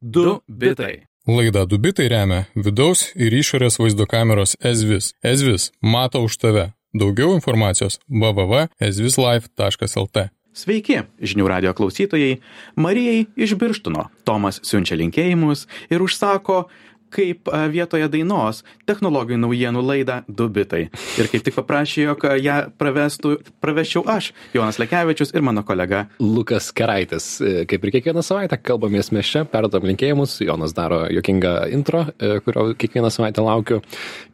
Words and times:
Du 0.00 0.40
bitai. 0.48 1.04
Laida 1.28 1.66
Dubitai 1.68 2.08
remia 2.08 2.48
vidaus 2.56 3.12
ir 3.14 3.32
išorės 3.36 3.78
vaizdo 3.78 4.06
kameros 4.10 4.56
Ezvis. 4.64 5.12
Ezvis 5.22 5.70
mato 5.82 6.22
už 6.24 6.36
tave. 6.40 6.72
Daugiau 6.90 7.34
informacijos 7.36 8.00
www.ezvislife.lt. 8.10 10.30
Sveiki, 10.50 11.06
žinių 11.22 11.46
radio 11.46 11.70
klausytojai. 11.78 12.42
Marijai 12.74 13.30
iš 13.38 13.54
Birštuno. 13.60 14.10
Tomas 14.26 14.58
siunčia 14.66 14.98
linkėjimus 14.98 15.70
ir 15.94 16.02
užsako 16.02 16.66
kaip 17.12 17.50
vietoje 17.72 18.08
dainos 18.12 18.64
technologijų 18.88 19.40
naujienų 19.44 19.82
laidą 19.84 20.20
Du 20.28 20.48
bitai. 20.52 20.86
Ir 21.20 21.28
kaip 21.30 21.44
tik 21.46 21.56
paprašė, 21.56 22.04
jog 22.08 22.24
ją 22.40 22.56
pravestų, 22.80 23.36
praveščiau 23.62 24.04
aš, 24.10 24.30
Jonas 24.54 24.78
Lekevičius 24.80 25.34
ir 25.34 25.44
mano 25.46 25.64
kolega. 25.66 26.06
Lukas 26.20 26.70
Keraitis. 26.76 27.26
E, 27.40 27.64
Kaip 27.70 27.84
ir 27.84 27.94
kiekvieną 27.96 28.22
savaitę 28.24 28.58
kalbamės 28.60 29.10
mes 29.14 29.28
čia, 29.28 29.44
perduodam 29.48 29.86
linkėjimus, 29.90 30.38
Jonas 30.44 30.74
daro 30.76 31.02
jokingą 31.12 31.54
intro, 31.74 32.06
e, 32.18 32.38
kurio 32.44 32.70
kiekvieną 32.78 33.10
savaitę 33.12 33.44
laukiu. 33.44 33.80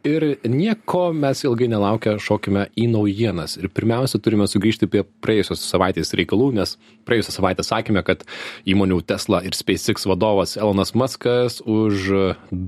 Ir 0.07 0.37
nieko 0.47 1.09
mes 1.13 1.43
ilgai 1.45 1.69
nelaukę 1.71 2.17
šokime 2.23 2.67
į 2.77 2.87
naujienas. 2.93 3.57
Ir 3.59 3.69
pirmiausia, 3.73 4.21
turime 4.23 4.47
sugrįžti 4.49 4.89
prie 4.91 5.03
praėjusios 5.23 5.65
savaitės 5.67 6.13
reikalų, 6.17 6.51
nes 6.59 6.77
praėjusią 7.07 7.35
savaitę 7.37 7.65
sakėme, 7.65 8.03
kad 8.07 8.23
įmonių 8.67 9.01
Tesla 9.07 9.41
ir 9.47 9.57
SpaceX 9.57 10.07
vadovas 10.09 10.57
Elonas 10.59 10.93
Muskas 10.97 11.61
už 11.65 12.11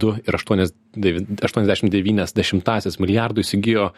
du 0.01 0.15
ir 0.25 0.35
aštuonias 0.39 0.73
2,89 0.97 2.99
milijardų 2.99 3.43
įsigijo 3.43 3.89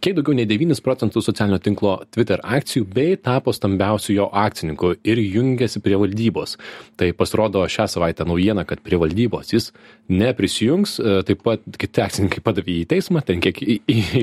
kiek 0.00 0.14
daugiau 0.16 0.34
nei 0.34 0.46
9 0.48 0.80
procentų 0.84 1.20
socialinio 1.22 1.58
tinklo 1.62 1.98
Twitter 2.14 2.40
akcijų 2.42 2.86
bei 2.94 3.16
tapo 3.20 3.52
stambiausiu 3.52 4.14
jo 4.16 4.28
akcininku 4.32 4.94
ir 5.04 5.20
jungėsi 5.20 5.80
prie 5.84 5.98
valdybos. 6.00 6.56
Tai 6.96 7.10
pasirodo 7.18 7.62
šią 7.68 7.86
savaitę 7.92 8.24
naujiena, 8.28 8.64
kad 8.66 8.80
prie 8.84 8.96
valdybos 9.00 9.52
jis 9.52 9.70
neprisijungs, 10.10 10.96
e, 11.00 11.20
taip 11.28 11.42
pat 11.46 11.62
kiti 11.78 12.02
akcininkai 12.02 12.42
padavė 12.42 12.78
į 12.80 12.86
teismą, 12.90 13.22
ten 13.26 13.42
kiek 13.44 13.60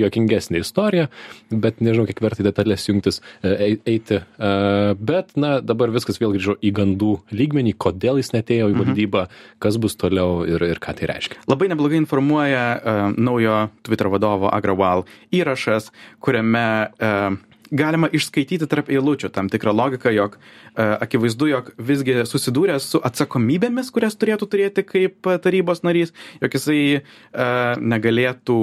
jokingesnė 0.03 0.63
istorija, 0.65 1.07
bet 1.51 1.79
nežinau, 1.83 2.07
kiek 2.09 2.21
verta 2.25 2.43
į 2.43 2.47
detalės 2.49 2.87
jungtis, 2.89 3.21
e, 3.43 3.53
ei- 3.69 3.79
eiti. 3.95 4.21
E, 4.37 4.95
Bet, 4.97 5.33
na, 5.39 5.59
dabar 5.61 5.91
viskas 5.93 6.17
vėl 6.19 6.33
grįžo 6.35 6.55
į 6.63 6.71
gandų 6.75 7.11
lygmenį, 7.31 7.73
kodėl 7.79 8.17
jis 8.19 8.31
netėjo 8.33 8.69
į 8.71 8.75
valdybą, 8.81 9.23
kas 9.63 9.77
bus 9.81 9.95
toliau 9.99 10.41
ir, 10.47 10.63
ir 10.63 10.79
ką 10.83 10.95
tai 10.97 11.07
reiškia. 11.11 11.39
Labai 11.47 11.69
neblogai 11.71 11.99
informuoja 12.17 12.79
uh, 12.81 13.13
naujo 13.17 13.69
Twitter 13.83 14.07
vadovo 14.09 14.49
Agrawal 14.49 15.05
įrašas, 15.31 15.91
kuriame 16.19 16.89
uh, 16.97 17.37
galima 17.69 18.09
išskaityti 18.09 18.65
tarp 18.65 18.89
eilučių 18.89 19.29
tam 19.29 19.49
tikrą 19.53 19.73
logiką, 19.75 20.09
jog 20.15 20.37
uh, 20.39 20.97
akivaizdu, 20.97 21.49
jog 21.51 21.69
visgi 21.77 22.23
susidūrė 22.25 22.79
su 22.81 22.97
atsakomybėmis, 23.05 23.91
kurias 23.93 24.17
turėtų 24.17 24.49
turėti 24.49 24.85
kaip 24.87 25.29
uh, 25.29 25.37
tarybos 25.37 25.83
narys, 25.85 26.13
jog 26.41 26.57
jisai 26.57 26.79
uh, 27.03 27.77
negalėtų 27.77 28.57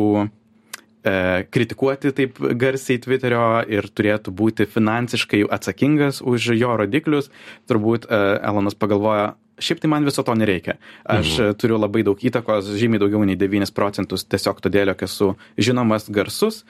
e, 1.05 1.45
kritikuoti 1.53 2.11
taip 2.17 2.41
garsiai 2.59 2.99
Twitterio 2.99 3.63
ir 3.69 3.87
turėtų 3.93 4.33
būti 4.35 4.67
finansiškai 4.67 5.45
atsakingas 5.53 6.23
už 6.25 6.55
jo 6.57 6.75
rodiklius. 6.81 7.29
Turbūt 7.69 8.09
e, 8.09 8.21
Elonas 8.41 8.75
pagalvoja, 8.75 9.35
šiaip 9.59 9.83
tai 9.83 9.91
man 9.93 10.07
viso 10.07 10.25
to 10.27 10.35
nereikia. 10.39 10.79
Aš 11.05 11.37
mhm. 11.37 11.59
turiu 11.61 11.79
labai 11.81 12.05
daug 12.07 12.19
įtakos, 12.19 12.73
žymiai 12.81 13.03
daugiau 13.03 13.25
nei 13.27 13.39
9 13.39 13.75
procentus, 13.77 14.27
tiesiog 14.27 14.63
todėl, 14.65 14.93
jog 14.95 15.07
esu 15.07 15.31
žinomas, 15.59 16.11
garsus. 16.11 16.65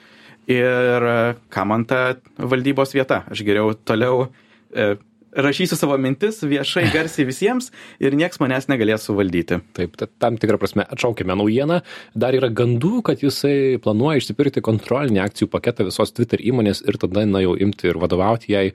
Ir 0.51 1.07
e, 1.09 1.17
kam 1.49 1.71
man 1.73 1.87
ta 1.89 2.17
valdybos 2.37 2.93
vieta? 2.93 3.23
Aš 3.33 3.41
geriau 3.47 3.73
toliau 3.73 4.27
e, 4.69 4.93
rašysiu 5.35 5.77
savo 5.77 5.97
mintis 6.01 6.41
viešai, 6.45 6.87
garsiai 6.95 7.27
visiems 7.27 7.71
ir 8.03 8.15
nieks 8.17 8.39
manęs 8.41 8.69
negalės 8.71 9.07
suvaldyti. 9.07 9.59
Taip, 9.77 9.97
ta- 9.99 10.09
tam 10.21 10.39
tikrą 10.41 10.59
prasme 10.61 10.85
atšaukime 10.87 11.35
naujieną. 11.37 11.81
Dar 12.15 12.37
yra 12.37 12.49
gandų, 12.53 13.01
kad 13.05 13.23
jisai 13.23 13.77
planuoja 13.83 14.21
išsipirkti 14.21 14.63
kontrolinį 14.65 15.23
akcijų 15.25 15.49
paketą 15.51 15.87
visos 15.89 16.15
Twitter 16.15 16.41
įmonės 16.43 16.83
ir 16.87 16.99
tada, 17.01 17.25
na, 17.27 17.43
jau 17.43 17.55
imti 17.59 17.91
ir 17.91 17.99
vadovauti 18.01 18.55
jai 18.55 18.69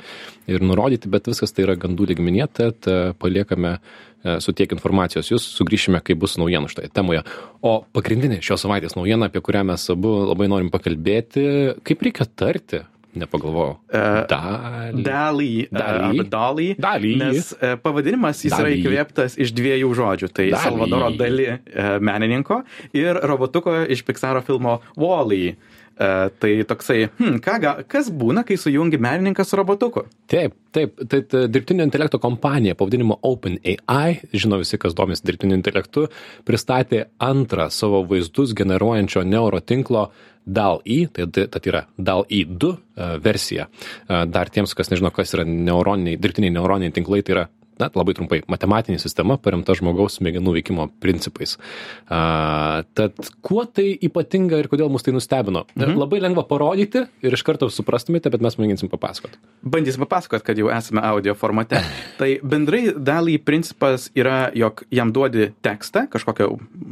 ir 0.50 0.64
nurodyti, 0.64 1.10
bet 1.12 1.30
viskas 1.30 1.54
tai 1.54 1.66
yra 1.66 1.78
gandų 1.80 2.10
lygmenyje, 2.10 2.46
tad 2.58 2.88
e, 2.90 2.98
paliekame 3.20 3.76
e, 3.76 4.38
su 4.42 4.54
tiek 4.56 4.72
informacijos. 4.74 5.30
Jūs 5.30 5.46
sugrįšime, 5.56 6.02
kai 6.04 6.16
bus 6.18 6.36
naujienų 6.40 6.70
šitoje 6.72 6.92
temoje. 6.96 7.24
O 7.62 7.80
pagrindinė 7.94 8.40
šios 8.44 8.66
savaitės 8.66 8.96
naujiena, 8.98 9.30
apie 9.30 9.42
kurią 9.44 9.64
mes 9.72 9.86
abu 9.94 10.16
labai 10.26 10.50
norim 10.50 10.72
pakalbėti, 10.74 11.44
kaip 11.86 12.02
reikia 12.06 12.26
tarti, 12.26 12.84
nepagalvojau. 13.18 13.76
E, 13.90 14.02
Dalį. 14.30 15.02
Dalį. 15.06 15.50
Dalį. 15.72 16.04
Arba 16.10 16.26
Dalį. 16.34 16.68
Dalį. 16.80 17.12
Nes 17.22 17.50
e, 17.56 17.74
pavadinimas 17.82 18.44
jis 18.44 18.54
yra 18.54 18.68
Dalį. 18.68 18.78
įkvėptas 18.82 19.36
iš 19.40 19.54
dviejų 19.56 19.90
žodžių. 19.98 20.30
Tai 20.36 20.46
Dalį. 20.52 20.62
Salvadoro 20.66 21.10
Dali 21.18 21.48
e, 21.50 21.58
menininko 21.98 22.62
ir 22.96 23.18
robotuko 23.30 23.80
iš 23.90 24.04
Pixaro 24.06 24.44
filmo 24.46 24.78
Wally. 25.00 25.54
E, 25.54 25.79
tai 25.96 26.50
toksai, 26.64 27.10
hm, 27.18 27.40
ką, 27.44 27.56
kas 27.90 28.08
būna, 28.08 28.44
kai 28.48 28.56
sujungi 28.56 29.00
menininką 29.02 29.44
su 29.44 29.58
robotuku? 29.58 30.06
Taip, 30.30 30.54
taip, 30.72 30.94
tai 31.10 31.20
ta 31.28 31.42
dirbtinio 31.50 31.84
intelekto 31.84 32.20
kompanija 32.22 32.76
pavadinimu 32.78 33.18
OpenAI, 33.28 34.20
žino 34.32 34.60
visi, 34.62 34.78
kas 34.80 34.96
domisi 34.96 35.26
dirbtiniu 35.28 35.58
intelektu, 35.58 36.06
pristatė 36.48 37.04
antrą 37.20 37.68
savo 37.74 38.00
vaizdus 38.08 38.54
generuojančio 38.56 39.26
neurotinklo 39.28 40.08
DAL-E, 40.44 41.06
tai, 41.12 41.26
tai, 41.28 41.46
tai 41.46 41.70
yra 41.70 41.84
DAL-E 41.98 42.44
2 42.48 42.72
e, 42.72 43.08
versija. 43.22 43.68
E, 44.08 44.24
Dar 44.26 44.50
tiems, 44.50 44.74
kas 44.74 44.90
nežino, 44.92 45.12
kas 45.14 45.34
yra 45.36 45.44
neuroniniai, 45.46 46.18
dirbtiniai 46.20 46.54
neuroniniai 46.56 46.96
tinklai, 46.96 47.22
tai 47.26 47.36
yra 47.36 47.46
na, 47.80 47.88
labai 47.96 48.14
trumpai, 48.16 48.42
matematinė 48.50 49.00
sistema 49.02 49.36
paremta 49.40 49.74
žmogaus 49.78 50.18
smegenų 50.18 50.54
veikimo 50.58 50.88
principais. 51.02 51.56
A, 52.08 52.84
tad 52.98 53.16
kuo 53.46 53.64
tai 53.64 53.88
ypatinga 53.96 54.60
ir 54.60 54.70
kodėl 54.72 54.92
mus 54.92 55.06
tai 55.06 55.14
nustebino? 55.16 55.64
Mhm. 55.74 55.96
Labai 56.00 56.20
lengva 56.22 56.44
parodyti 56.48 57.06
ir 57.24 57.36
iš 57.36 57.44
karto 57.46 57.70
suprastumėte, 57.72 58.32
bet 58.32 58.44
mes 58.44 58.58
mėginsim 58.60 58.92
papasakoti. 58.92 59.40
Bandysim 59.64 60.04
papasakot, 60.04 60.44
kad 60.46 60.60
jau 60.60 60.70
esame 60.74 61.04
audio 61.06 61.34
formate. 61.38 61.82
tai 62.20 62.36
bendrai 62.42 62.90
dalį 62.96 63.38
principas 63.44 64.10
yra, 64.18 64.48
jog 64.56 64.84
jam 64.94 65.12
duodi 65.14 65.50
tekstą, 65.64 66.06
kažkokią 66.12 66.50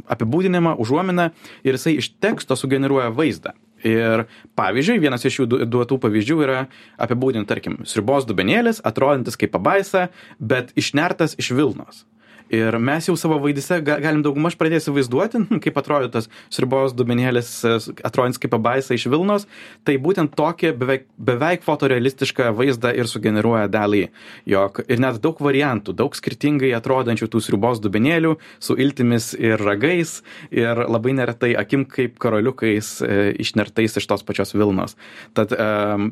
apibūdinimą, 0.09 0.75
užuominą 0.81 1.29
ir 1.63 1.77
jisai 1.77 1.97
iš 2.01 2.13
teksto 2.21 2.57
sugeneruoja 2.59 3.11
vaizdą. 3.15 3.55
Ir 3.87 4.25
pavyzdžiui, 4.59 4.99
vienas 4.99 5.23
iš 5.25 5.39
jų 5.41 5.47
du- 5.47 5.65
duotų 5.65 5.99
pavyzdžių 6.03 6.37
yra 6.43 6.67
apibūdinti, 6.99 7.47
tarkim, 7.47 7.77
sribos 7.85 8.25
dubenėlis, 8.27 8.81
atrodantis 8.83 9.37
kaip 9.39 9.51
pabaisa, 9.55 10.09
bet 10.39 10.73
išnertas 10.75 11.35
iš 11.39 11.51
Vilnos. 11.55 12.05
Ir 12.49 12.77
mes 12.81 13.05
jau 13.05 13.15
savo 13.19 13.37
vaidise 13.43 13.77
ga- 13.85 13.99
galim 14.01 14.23
daugmaž 14.25 14.55
pradėti 14.57 14.81
įsivaizduoti, 14.81 15.43
hm, 15.45 15.59
kaip 15.61 15.77
atrodo 15.77 16.09
tas 16.09 16.29
sribos 16.49 16.95
dubenėlis, 16.97 17.51
e, 17.63 17.75
atrodantis 18.07 18.41
kaip 18.41 18.53
pabaisa 18.55 18.95
iš 18.97 19.05
Vilnos. 19.11 19.45
Tai 19.85 19.95
būtent 20.01 20.33
tokį 20.37 20.73
beveik, 20.79 21.05
beveik 21.17 21.63
fotorealistišką 21.65 22.49
vaizdą 22.57 22.95
ir 22.97 23.05
sugeneruoja 23.05 23.69
dalį. 23.69 24.09
Jog 24.49 24.81
ir 24.87 24.99
net 24.99 25.21
daug 25.21 25.37
variantų, 25.37 25.93
daug 25.93 26.17
skirtingai 26.17 26.73
atrodančių 26.77 27.29
tų 27.29 27.43
sribos 27.45 27.81
dubenėlių 27.83 28.35
su 28.59 28.75
iltimis 28.75 29.35
ir 29.37 29.61
ragais 29.61 30.23
ir 30.49 30.85
labai 30.89 31.13
neretai 31.13 31.53
akim 31.55 31.85
kaip 31.85 32.17
karoliukais 32.17 33.01
e, 33.05 33.33
išnertais 33.39 33.97
iš 34.01 34.09
tos 34.09 34.25
pačios 34.25 34.55
Vilnos. 34.57 34.97
Tad 35.37 35.53
e, 35.53 35.57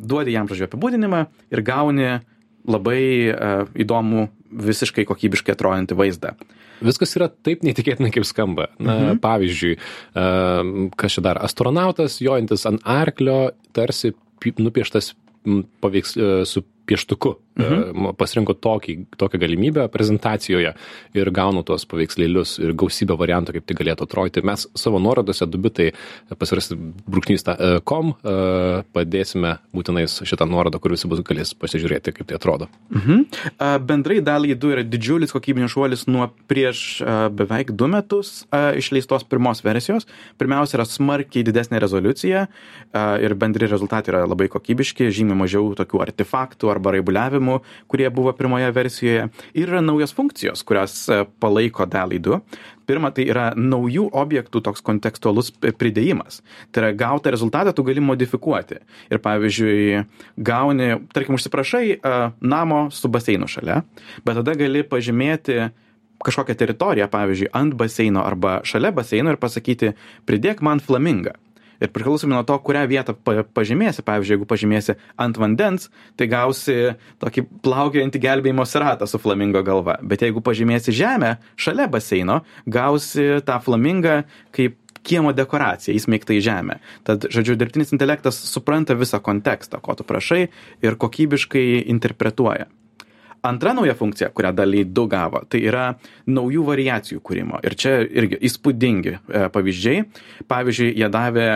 duodi 0.05 0.37
jam 0.37 0.47
žodžiu 0.47 0.69
apibūdinimą 0.69 1.25
ir 1.51 1.65
gauni 1.65 2.19
labai 2.67 3.01
e, 3.31 3.51
įdomų, 3.83 4.27
visiškai 4.51 5.05
kokybiškai 5.09 5.55
atrodantį 5.55 5.97
vaizdą. 5.97 6.33
Viskas 6.85 7.15
yra 7.17 7.27
taip 7.29 7.63
neįtikėtinai, 7.65 8.11
kaip 8.13 8.25
skamba. 8.29 8.69
Na, 8.77 8.97
mhm. 8.97 9.21
Pavyzdžiui, 9.23 9.77
kas 10.99 11.15
čia 11.15 11.23
dar, 11.25 11.41
astronautas, 11.45 12.19
jojantis 12.21 12.67
ant 12.69 12.83
arklio, 12.85 13.39
tarsi 13.75 14.13
pi- 14.43 14.55
nupieštas 14.61 15.13
paveiks 15.81 16.17
e, 16.17 16.29
su 16.45 16.63
pieštuku. 16.87 17.35
Mhm. 17.57 18.11
Pasirinko 18.17 18.53
tokį, 18.61 18.95
tokią 19.17 19.39
galimybę 19.41 19.87
prezentacijoje 19.93 20.73
ir 21.17 21.31
gaunu 21.33 21.63
tuos 21.65 21.87
paveikslėlius 21.89 22.57
ir 22.61 22.73
gausybę 22.77 23.17
variantų, 23.17 23.57
kaip 23.57 23.67
tai 23.67 23.77
galėtų 23.79 24.05
atrodyti. 24.05 24.43
Mes 24.45 24.67
savo 24.77 25.01
nuorodose 25.01 25.47
dubitai 25.49 25.89
pasirasti 26.37 26.77
brūkšnys.com 26.77 28.13
padėsime 28.93 29.55
būtinai 29.75 30.05
šitą 30.07 30.47
nuorodą, 30.49 30.81
kur 30.83 30.93
visi 30.93 31.09
bus 31.09 31.23
galės 31.25 31.53
pasižiūrėti, 31.57 32.13
kaip 32.15 32.29
tai 32.29 32.37
atrodo. 32.37 32.69
Mhm. 32.93 33.25
Bendrai 33.87 34.19
dalį 34.25 34.57
2 34.61 34.75
yra 34.77 34.85
didžiulis 34.85 35.33
kokybinis 35.33 35.73
šuolis 35.73 36.05
nuo 36.09 36.29
prieš 36.49 37.01
beveik 37.33 37.73
du 37.77 37.89
metus 37.91 38.45
a, 38.51 38.71
išleistos 38.77 39.25
pirmos 39.27 39.63
versijos. 39.65 40.07
Pirmiausia, 40.37 40.77
yra 40.77 40.85
smarkiai 40.87 41.45
didesnė 41.47 41.81
rezoliucija 41.81 42.45
ir 43.23 43.35
bendri 43.39 43.69
rezultatai 43.69 44.13
yra 44.13 44.23
labai 44.27 44.49
kokybiški, 44.51 45.09
žymiai 45.13 45.41
mažiau 45.41 45.71
tokių 45.77 46.01
artefaktų 46.05 46.71
arba 46.71 46.95
raibuliavimų 46.97 47.46
algoritmų, 47.47 47.61
kurie 47.87 48.09
buvo 48.09 48.33
pirmoje 48.33 48.71
versijoje. 48.71 49.29
Ir 49.55 49.69
yra 49.69 49.81
naujos 49.81 50.13
funkcijos, 50.13 50.63
kurios 50.63 51.07
e, 51.09 51.25
palaiko 51.39 51.85
DALI 51.85 52.19
2. 52.19 52.39
Pirma, 52.87 53.11
tai 53.11 53.27
yra 53.27 53.53
naujų 53.55 54.09
objektų 54.13 54.61
toks 54.63 54.81
kontekstualus 54.81 55.51
pridėjimas. 55.51 56.41
Tai 56.71 56.83
yra 56.83 56.93
gautą 56.95 57.31
rezultatą 57.31 57.73
tu 57.73 57.83
gali 57.83 57.99
modifikuoti. 57.99 58.79
Ir 59.11 59.19
pavyzdžiui, 59.19 60.05
gauni, 60.37 60.93
tarkim, 61.11 61.35
užsiprašai 61.35 61.97
uh, 61.97 62.31
namo 62.39 62.87
su 62.91 63.09
baseinu 63.11 63.47
šalia, 63.47 63.81
bet 64.23 64.39
tada 64.39 64.55
gali 64.55 64.85
pažymėti 64.87 65.67
kažkokią 66.23 66.55
teritoriją, 66.57 67.09
pavyzdžiui, 67.11 67.51
ant 67.53 67.75
baseino 67.77 68.23
arba 68.25 68.61
šalia 68.65 68.93
baseino 68.95 69.35
ir 69.35 69.41
pasakyti, 69.41 69.91
pridėk 70.25 70.63
man 70.65 70.79
flamingą 70.79 71.35
ir 71.81 71.91
priklausomai 71.93 72.37
nuo 72.37 72.45
to 72.47 72.57
kurią 72.63 72.85
vietą 72.89 73.15
pa 73.15 73.43
pažymėsi. 73.57 74.05
Pavyzdžiui 74.07 74.37
jeigu 74.37 74.47
pažymėsi 74.49 74.97
ant 75.19 75.37
vandens 75.39 75.89
tai 76.19 76.29
gausi 76.31 76.77
tokį 77.21 77.45
plaukiojantį 77.65 78.23
gelbėjimosi 78.23 78.81
ratą 78.83 79.09
su 79.09 79.21
flamingo 79.21 79.63
galva. 79.65 79.97
Bet 80.01 80.25
jeigu 80.25 80.43
pažymėsi 80.45 80.95
žemę 80.95 81.37
šalia 81.59 81.87
baseino 81.91 82.41
gausi 82.65 83.37
tą 83.47 83.59
flamingą 83.63 84.21
kaip 84.55 84.79
kiemo 85.07 85.31
dekoracija 85.35 85.95
įsmeigta 85.95 86.35
į 86.35 86.41
žemę. 86.43 86.79
Tad 87.07 87.29
žodžiu 87.31 87.55
dirbtinis 87.59 87.93
intelektas 87.95 88.39
supranta 88.49 88.97
visą 88.97 89.21
kontekstą 89.23 89.79
ko 89.83 89.95
tu 89.95 90.07
prašai 90.07 90.47
ir 90.83 90.99
kokybiškai 90.99 91.85
interpretuoja 91.93 92.67
Antra 93.45 93.73
nauja 93.77 93.93
funkcija, 93.97 94.31
kurią 94.33 94.51
daliai 94.57 94.85
2 94.89 95.07
gavo, 95.11 95.43
tai 95.49 95.61
yra 95.69 95.87
naujų 96.25 96.63
variacijų 96.67 97.21
kūrimo. 97.21 97.61
Ir 97.65 97.75
čia 97.77 97.99
irgi 98.03 98.39
įspūdingi 98.49 99.13
e, 99.13 99.43
pavyzdžiai. 99.53 100.05
Pavyzdžiui, 100.49 100.93
jie 100.97 101.09
davė 101.13 101.47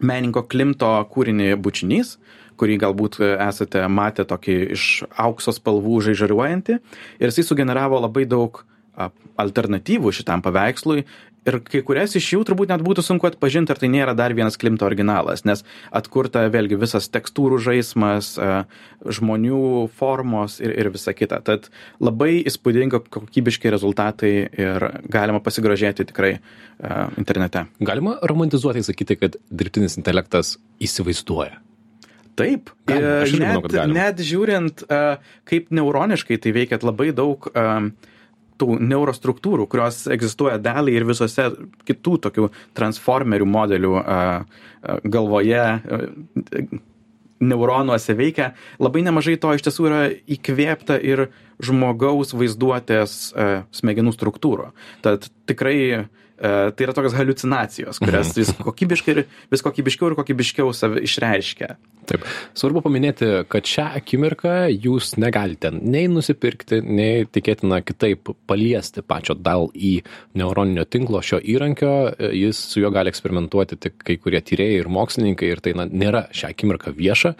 meninko 0.00 0.44
Klimto 0.50 0.92
kūrinį 1.12 1.54
Bučinys, 1.62 2.16
kurį 2.58 2.78
galbūt 2.82 3.18
esate 3.24 3.82
matę 3.90 4.24
tokį 4.30 4.56
iš 4.76 4.86
aukso 5.20 5.54
spalvų 5.54 6.00
žaižariuojantį. 6.08 6.78
Ir 7.20 7.30
jisai 7.30 7.46
sugeneravo 7.46 8.00
labai 8.02 8.26
daug 8.30 8.62
alternatyvų 9.42 10.12
šitam 10.14 10.42
paveikslui 10.44 11.02
ir 11.48 11.58
kai 11.64 11.82
kurias 11.86 12.14
iš 12.18 12.30
jų 12.34 12.42
turbūt 12.48 12.72
net 12.72 12.82
būtų 12.84 13.04
sunku 13.04 13.28
atpažinti, 13.28 13.72
ar 13.74 13.80
tai 13.80 13.90
nėra 13.92 14.14
dar 14.16 14.34
vienas 14.36 14.56
Klimto 14.60 14.86
originalas, 14.86 15.44
nes 15.48 15.64
atkurta 15.94 16.44
vėlgi 16.52 16.78
visas 16.80 17.10
tekstūrų 17.12 17.60
žaidimas, 17.64 18.34
žmonių 19.04 19.64
formos 19.98 20.58
ir, 20.64 20.72
ir 20.72 20.90
visa 20.94 21.14
kita. 21.16 21.40
Tad 21.44 21.68
labai 22.02 22.38
įspūdinga 22.44 23.02
kokybiški 23.14 23.72
rezultatai 23.74 24.32
ir 24.48 24.88
galima 25.10 25.42
pasigrožėti 25.44 26.08
tikrai 26.10 26.36
internete. 27.20 27.66
Galima 27.84 28.16
romantizuotai 28.24 28.84
sakyti, 28.86 29.18
kad 29.20 29.38
dirbtinis 29.50 29.98
intelektas 30.00 30.56
įsivaizduoja. 30.82 31.60
Taip, 32.34 32.72
galima, 32.90 33.20
net, 33.22 33.68
manau, 33.70 33.92
net 33.94 34.18
žiūrint, 34.26 34.80
kaip 35.46 35.68
neuroniškai 35.70 36.40
tai 36.42 36.50
veikia 36.56 36.80
labai 36.82 37.12
daug 37.14 37.46
uh, 37.52 37.92
tų 38.60 38.78
neurostruktūrų, 38.80 39.66
kurios 39.70 40.04
egzistuoja 40.12 40.58
dalį 40.62 40.96
ir 40.96 41.06
visose 41.08 41.50
kitų 41.88 42.16
tokių 42.28 42.48
transformerių 42.78 43.48
modelių 43.50 43.94
galvoje, 45.04 45.64
neuronuose 47.44 48.14
veikia, 48.16 48.52
labai 48.78 49.02
nemažai 49.04 49.36
to 49.42 49.52
iš 49.56 49.66
tiesų 49.66 49.88
yra 49.90 50.02
įkvėpta 50.36 51.00
ir 51.02 51.28
žmogaus 51.62 52.32
vaizduotės 52.36 53.34
smegenų 53.74 54.14
struktūrų. 54.14 54.70
Tad 55.04 55.28
tikrai 55.50 55.78
E, 55.94 56.23
tai 56.44 56.86
yra 56.86 56.94
tokios 56.96 57.16
haliucinacijos, 57.16 58.00
kurias 58.02 58.32
mhm. 58.34 58.40
vis 58.42 58.52
kokybiškai 58.66 59.14
ir 59.14 59.20
vis 59.52 59.64
kokybiškiau 59.64 60.10
ir 60.10 60.16
kokybiškiau 60.18 60.72
save 60.76 61.02
išreiškia. 61.06 61.76
Taip. 62.04 62.24
Svarbu 62.52 62.82
paminėti, 62.84 63.28
kad 63.48 63.64
šią 63.68 63.86
akimirką 64.00 64.54
jūs 64.72 65.14
negalite 65.20 65.70
nei 65.74 66.04
nusipirkti, 66.12 66.82
nei 66.84 67.24
tikėtina 67.24 67.80
kitaip 67.86 68.34
paliesti 68.48 69.00
pačio 69.06 69.36
DAL 69.38 69.70
į 69.72 69.94
neuroninio 70.36 70.84
tinklo 70.84 71.22
šio 71.24 71.40
įrankio. 71.40 71.94
Jis 72.36 72.60
su 72.74 72.84
juo 72.84 72.92
gali 72.94 73.12
eksperimentuoti 73.12 73.80
tik 73.80 73.96
kai 74.04 74.18
kurie 74.20 74.42
tyrėjai 74.44 74.82
ir 74.82 74.92
mokslininkai 74.92 75.48
ir 75.54 75.64
tai 75.64 75.72
na, 75.78 75.88
nėra 75.88 76.26
šią 76.34 76.52
akimirką 76.52 76.92
vieša 76.98 77.34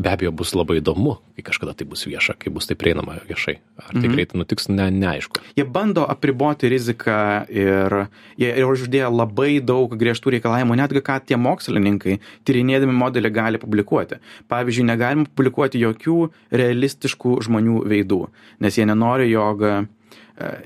be 0.00 0.10
abejo 0.10 0.32
bus 0.32 0.54
labai 0.56 0.78
įdomu, 0.80 1.18
kai 1.36 1.44
kažkada 1.44 1.74
tai 1.76 1.86
bus 1.88 2.06
vieša, 2.08 2.36
kai 2.40 2.52
bus 2.54 2.68
tai 2.68 2.76
prieinama 2.80 3.18
viešai. 3.28 3.56
Ar 3.80 3.92
tai 3.92 4.02
mhm. 4.02 4.14
greitai 4.14 4.40
nutiks, 4.40 4.68
ne, 4.72 4.88
neaišku. 4.94 5.42
Jie 5.58 5.66
bando 5.68 6.06
apriboti 6.08 6.70
riziką 6.72 7.20
ir 7.52 7.96
jie 8.40 8.50
ir 8.50 8.70
uždėjo 8.70 9.12
labai 9.12 9.52
daug 9.64 9.92
griežtų 10.00 10.36
reikalavimų, 10.36 10.78
netgi 10.80 11.04
ką 11.04 11.20
tie 11.28 11.38
mokslininkai 11.40 12.18
tyrinėdami 12.48 12.96
modelį 12.96 13.32
gali 13.36 13.62
publikuoti. 13.62 14.20
Pavyzdžiui, 14.50 14.88
negalima 14.88 15.28
publikuoti 15.28 15.82
jokių 15.84 16.18
realistiškų 16.62 17.38
žmonių 17.46 17.84
veidų, 17.90 18.22
nes 18.64 18.80
jie 18.80 18.88
nenori, 18.88 19.30
jog 19.32 19.64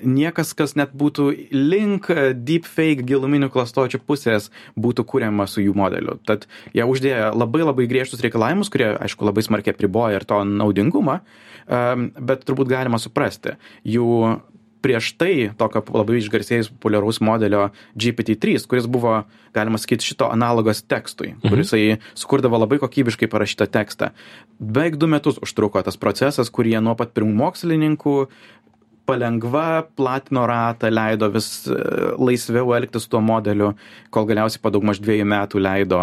niekas, 0.02 0.52
kas 0.56 0.76
net 0.78 0.94
būtų 0.96 1.28
link 1.52 2.08
deepfake 2.34 3.04
giluminių 3.06 3.50
klastočių 3.54 4.00
pusės, 4.06 4.50
būtų 4.78 5.06
kuriama 5.10 5.48
su 5.50 5.64
jų 5.64 5.74
modeliu. 5.78 6.18
Tad 6.26 6.48
jie 6.76 6.86
uždėjo 6.86 7.32
labai 7.34 7.64
labai 7.64 7.88
griežtus 7.90 8.22
reikalavimus, 8.24 8.72
kurie, 8.72 8.92
aišku, 8.94 9.26
labai 9.26 9.44
smarkiai 9.46 9.76
priboja 9.76 10.20
ir 10.20 10.26
to 10.28 10.40
naudingumą, 10.46 11.20
bet 11.66 12.44
turbūt 12.46 12.70
galima 12.70 13.00
suprasti. 13.02 13.56
Jų 13.88 14.08
prieš 14.84 15.14
tai 15.16 15.48
tokio 15.56 15.80
labai 15.94 16.18
išgarsėjus 16.20 16.68
populiaraus 16.74 17.22
modelio 17.24 17.70
GPT-3, 17.96 18.66
kuris 18.68 18.88
buvo, 18.90 19.22
galima 19.56 19.80
sakyti, 19.80 20.10
šito 20.10 20.28
analogas 20.32 20.82
tekstui, 20.84 21.32
mhm. 21.38 21.48
kuris 21.48 21.72
sukurdavo 22.20 22.60
labai 22.60 22.80
kokybiškai 22.82 23.30
parašytą 23.32 23.70
tekstą. 23.72 24.12
Beveik 24.60 24.98
du 25.00 25.08
metus 25.10 25.40
užtruko 25.44 25.80
tas 25.84 25.96
procesas, 26.00 26.52
kurį 26.52 26.76
jie 26.76 26.84
nuo 26.84 26.96
pat 26.98 27.16
pirmų 27.16 27.32
mokslininkų 27.40 28.18
palengva 29.06 29.84
platino 29.96 30.46
ratą, 30.48 30.90
leido 30.92 31.30
vis 31.34 31.48
e, 31.68 31.78
laisviau 32.18 32.74
elgtis 32.76 33.08
tuo 33.10 33.20
modeliu, 33.24 33.72
kol 34.14 34.28
galiausiai 34.28 34.62
po 34.62 34.72
daugmaž 34.74 35.02
dviejų 35.04 35.26
metų 35.28 35.62
leido 35.62 36.02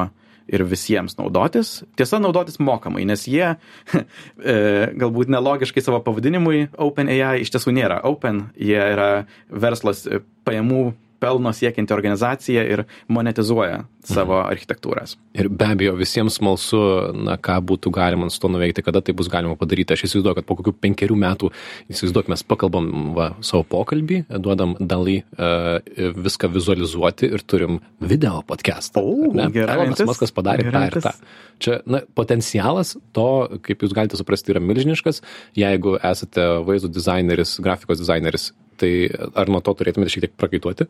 ir 0.52 0.64
visiems 0.68 1.16
naudotis. 1.20 1.82
Tiesa, 2.00 2.20
naudotis 2.22 2.60
mokamai, 2.62 3.06
nes 3.08 3.24
jie 3.30 3.46
e, 3.94 4.58
galbūt 5.02 5.32
nelogiškai 5.32 5.84
savo 5.84 6.02
pavadinimui 6.06 6.68
OpenAI 6.82 7.42
iš 7.46 7.54
tiesų 7.56 7.76
nėra 7.78 8.02
Open, 8.10 8.48
jie 8.60 8.80
yra 8.80 9.12
verslas 9.50 10.06
e, 10.08 10.22
pajamų 10.48 10.92
pelno 11.22 11.54
siekianti 11.54 11.94
organizacija 11.94 12.64
ir 12.66 12.84
monetizuoja 13.08 13.84
savo 14.02 14.40
mhm. 14.40 14.48
architektūras. 14.50 15.16
Ir 15.38 15.48
be 15.54 15.68
abejo, 15.76 15.94
visiems 16.00 16.40
smalsu, 16.40 16.80
na, 17.14 17.38
ką 17.38 17.60
būtų 17.70 17.92
galima 17.94 18.30
su 18.34 18.42
to 18.42 18.50
nuveikti, 18.52 18.84
kada 18.86 19.04
tai 19.06 19.14
bus 19.18 19.30
galima 19.32 19.54
padaryti. 19.60 19.94
Aš 19.94 20.08
įsivaizduoju, 20.08 20.40
kad 20.40 20.48
po 20.50 20.58
kokių 20.60 20.74
penkerių 20.82 21.18
metų, 21.22 21.52
įsivaizduok, 21.94 22.32
mes 22.34 22.44
pakalbam 22.50 22.90
va, 23.18 23.28
savo 23.46 23.62
pokalbį, 23.70 24.24
duodam 24.42 24.74
dalį 24.80 25.18
uh, 25.22 25.78
viską 26.18 26.50
vizualizuoti 26.56 27.30
ir 27.30 27.46
turim 27.46 27.78
video 28.02 28.42
podcastą. 28.48 29.04
O, 29.06 29.30
gerai. 29.54 29.78
Elonas 29.78 30.02
Maskas 30.10 30.34
padarė 30.34 30.72
tą 30.74 30.84
ir 30.90 31.00
tą. 31.06 31.14
Čia, 31.62 31.78
na, 31.86 32.02
potencialas 32.18 32.96
to, 33.14 33.30
kaip 33.62 33.86
jūs 33.86 33.94
galite 33.94 34.18
suprasti, 34.18 34.56
yra 34.56 34.64
milžiniškas. 34.64 35.22
Jeigu 35.60 36.00
esate 36.02 36.48
vaizdo 36.66 36.90
dizaineris, 36.90 37.60
grafikos 37.62 38.02
dizaineris, 38.02 38.50
tai 38.82 38.92
ar 39.38 39.52
nuo 39.52 39.62
to 39.64 39.74
turėtumėte 39.78 40.14
šiek 40.14 40.26
tiek 40.26 40.34
prakaituoti? 40.42 40.88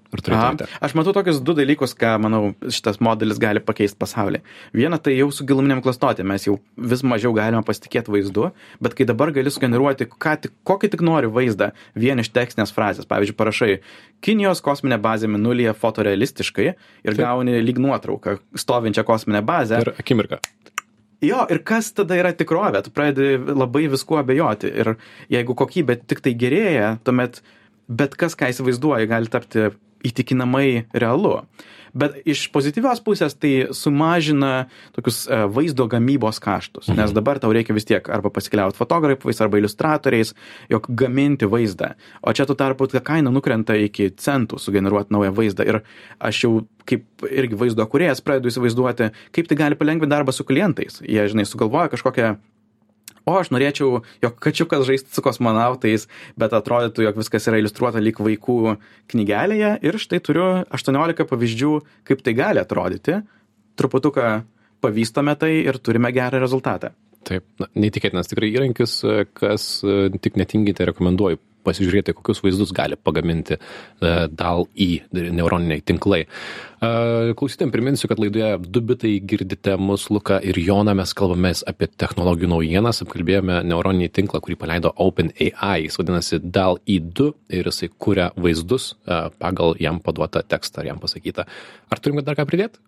Aš 0.84 0.96
matau 0.98 1.14
tokius 1.16 1.42
du 1.44 1.56
dalykus, 1.58 1.94
ką, 1.98 2.16
manau, 2.24 2.54
šitas 2.64 3.02
modelis 3.04 3.42
gali 3.42 3.64
pakeisti 3.64 4.00
pasaulį. 4.02 4.42
Viena, 4.78 5.00
tai 5.02 5.18
jau 5.18 5.30
su 5.36 5.46
giluminiam 5.48 5.84
klastotėm 5.84 6.32
mes 6.32 6.48
jau 6.48 6.58
vis 6.76 7.04
mažiau 7.08 7.34
galime 7.38 7.64
pasitikėti 7.68 8.14
vaizdu, 8.16 8.52
bet 8.84 8.96
kai 8.98 9.08
dabar 9.10 9.34
gali 9.36 9.54
sugeneruoti 9.54 10.08
tik, 10.08 10.56
kokį 10.68 10.92
tik 10.96 11.04
nori 11.06 11.30
vaizdą 11.32 11.72
vien 11.96 12.22
iš 12.22 12.32
tekstinės 12.36 12.74
frazės, 12.76 13.10
pavyzdžiui, 13.10 13.38
parašai 13.38 13.76
Kinijos 14.22 14.62
kosminė 14.62 15.00
bazė 15.02 15.30
minulyje 15.32 15.74
fotorealistiškai 15.82 16.68
ir 16.70 17.18
gauni 17.18 17.62
lyg 17.66 17.82
nuotrauką 17.82 18.38
stovinčią 18.54 19.06
kosminę 19.08 19.42
bazę. 19.46 19.82
Ir 19.82 19.94
akimirką. 19.98 20.42
Jo, 21.22 21.44
ir 21.54 21.62
kas 21.66 21.92
tada 21.94 22.18
yra 22.18 22.32
tikrovė? 22.34 22.82
Tu 22.82 22.94
pradedi 22.94 23.54
labai 23.54 23.86
viskuo 23.92 24.18
abejoti. 24.22 24.72
Ir 24.82 24.96
jeigu 25.30 25.54
kokybė 25.58 26.00
tik 26.02 26.24
tai 26.26 26.34
gerėja, 26.38 26.96
tuomet 27.06 27.44
bet 27.92 28.18
kas, 28.20 28.38
ką 28.40 28.52
įsivaizduoji, 28.54 29.12
gali 29.12 29.32
tapti 29.32 29.70
įtikinamai 30.08 30.88
realu. 30.98 31.42
Bet 31.92 32.22
iš 32.24 32.46
pozityvios 32.54 33.02
pusės 33.04 33.34
tai 33.36 33.68
sumažina 33.76 34.70
tokius 34.96 35.26
e, 35.28 35.42
vaizdo 35.52 35.90
gamybos 35.92 36.40
kaštus, 36.44 36.88
mhm. 36.88 37.02
nes 37.02 37.16
dabar 37.16 37.42
tau 37.44 37.52
reikia 37.52 37.76
vis 37.76 37.88
tiek 37.90 38.08
arba 38.08 38.32
pasikliauti 38.32 38.80
fotografais 38.80 39.44
arba 39.44 39.60
iliustratoriais, 39.60 40.32
jog 40.72 40.88
gaminti 40.88 41.50
vaizdą. 41.52 41.92
O 42.24 42.32
čia 42.32 42.48
tu 42.48 42.56
tarpu 42.56 42.88
ta 42.88 43.04
kaina 43.04 43.34
nukrenta 43.34 43.76
iki 43.76 44.08
centų 44.16 44.62
sugeneruoti 44.62 45.12
naują 45.12 45.36
vaizdą. 45.36 45.68
Ir 45.68 45.82
aš 46.24 46.46
jau 46.46 46.54
kaip 46.88 47.28
irgi 47.28 47.60
vaizdo 47.60 47.84
kuriejas 47.92 48.24
pradedu 48.24 48.50
įsivaizduoti, 48.50 49.12
kaip 49.36 49.52
tai 49.52 49.60
gali 49.60 49.78
palengvinti 49.78 50.16
darbą 50.16 50.34
su 50.34 50.48
klientais. 50.48 51.04
Jie, 51.04 51.28
žinai, 51.30 51.46
sugalvoja 51.50 51.92
kažkokią 51.92 52.38
o 53.28 53.36
aš 53.40 53.52
norėčiau, 53.54 54.02
jog 54.24 54.40
kačiukas 54.44 54.86
žaistų 54.88 55.14
su 55.16 55.24
kosmonautais, 55.26 56.08
bet 56.40 56.56
atrodytų, 56.58 57.06
jog 57.08 57.20
viskas 57.22 57.48
yra 57.50 57.62
iliustruota 57.62 58.02
lyg 58.04 58.22
vaikų 58.22 58.78
knygelėje 59.14 59.76
ir 59.86 60.00
štai 60.02 60.22
turiu 60.24 60.48
18 60.74 61.28
pavyzdžių, 61.30 61.76
kaip 62.08 62.26
tai 62.26 62.36
gali 62.38 62.64
atrodyti. 62.64 63.22
Truputuką 63.80 64.34
pavystome 64.82 65.36
tai 65.40 65.54
ir 65.62 65.80
turime 65.80 66.12
gerą 66.16 66.42
rezultatą. 66.42 66.92
Taip, 67.28 67.46
na, 67.62 67.68
neįtikėtinas 67.78 68.32
tikrai 68.32 68.50
įrankis, 68.50 68.98
kas 69.38 69.66
e, 69.86 70.10
tik 70.18 70.40
netingite 70.42 70.88
rekomenduoju 70.90 71.38
pasižiūrėti, 71.66 72.16
kokius 72.18 72.42
vaizdus 72.44 72.74
gali 72.76 72.98
pagaminti 73.00 73.58
uh, 73.58 74.28
DAL-E 74.28 74.90
neuroniniai 75.12 75.84
tinklai. 75.86 76.26
Uh, 76.82 77.32
Klausytėm 77.38 77.72
priminsiu, 77.74 78.10
kad 78.10 78.22
laidoje 78.22 78.56
du 78.66 78.82
bitai 78.92 79.14
girdite 79.22 79.76
mus, 79.78 80.08
Luką 80.14 80.40
ir 80.42 80.58
Joną, 80.58 80.96
mes 80.98 81.14
kalbamės 81.18 81.64
apie 81.70 81.90
technologijų 81.90 82.52
naujienas, 82.56 83.04
apkalbėjome 83.06 83.62
neuroninį 83.70 84.10
tinklą, 84.18 84.42
kurį 84.44 84.58
paleido 84.64 84.94
OpenAI, 85.06 85.86
jis 85.86 86.00
vadinasi 86.02 86.42
DAL-E2 86.42 87.32
ir 87.58 87.70
jisai 87.70 87.92
kuria 88.02 88.32
vaizdus 88.36 88.94
uh, 89.06 89.30
pagal 89.42 89.78
jam 89.82 90.02
paduotą 90.04 90.42
tekstą 90.42 90.82
ar 90.82 90.92
jam 90.94 91.04
pasakytą. 91.04 91.46
Ar 91.92 92.02
turim 92.02 92.24
dar 92.26 92.40
ką 92.40 92.50
pridėti? 92.50 92.82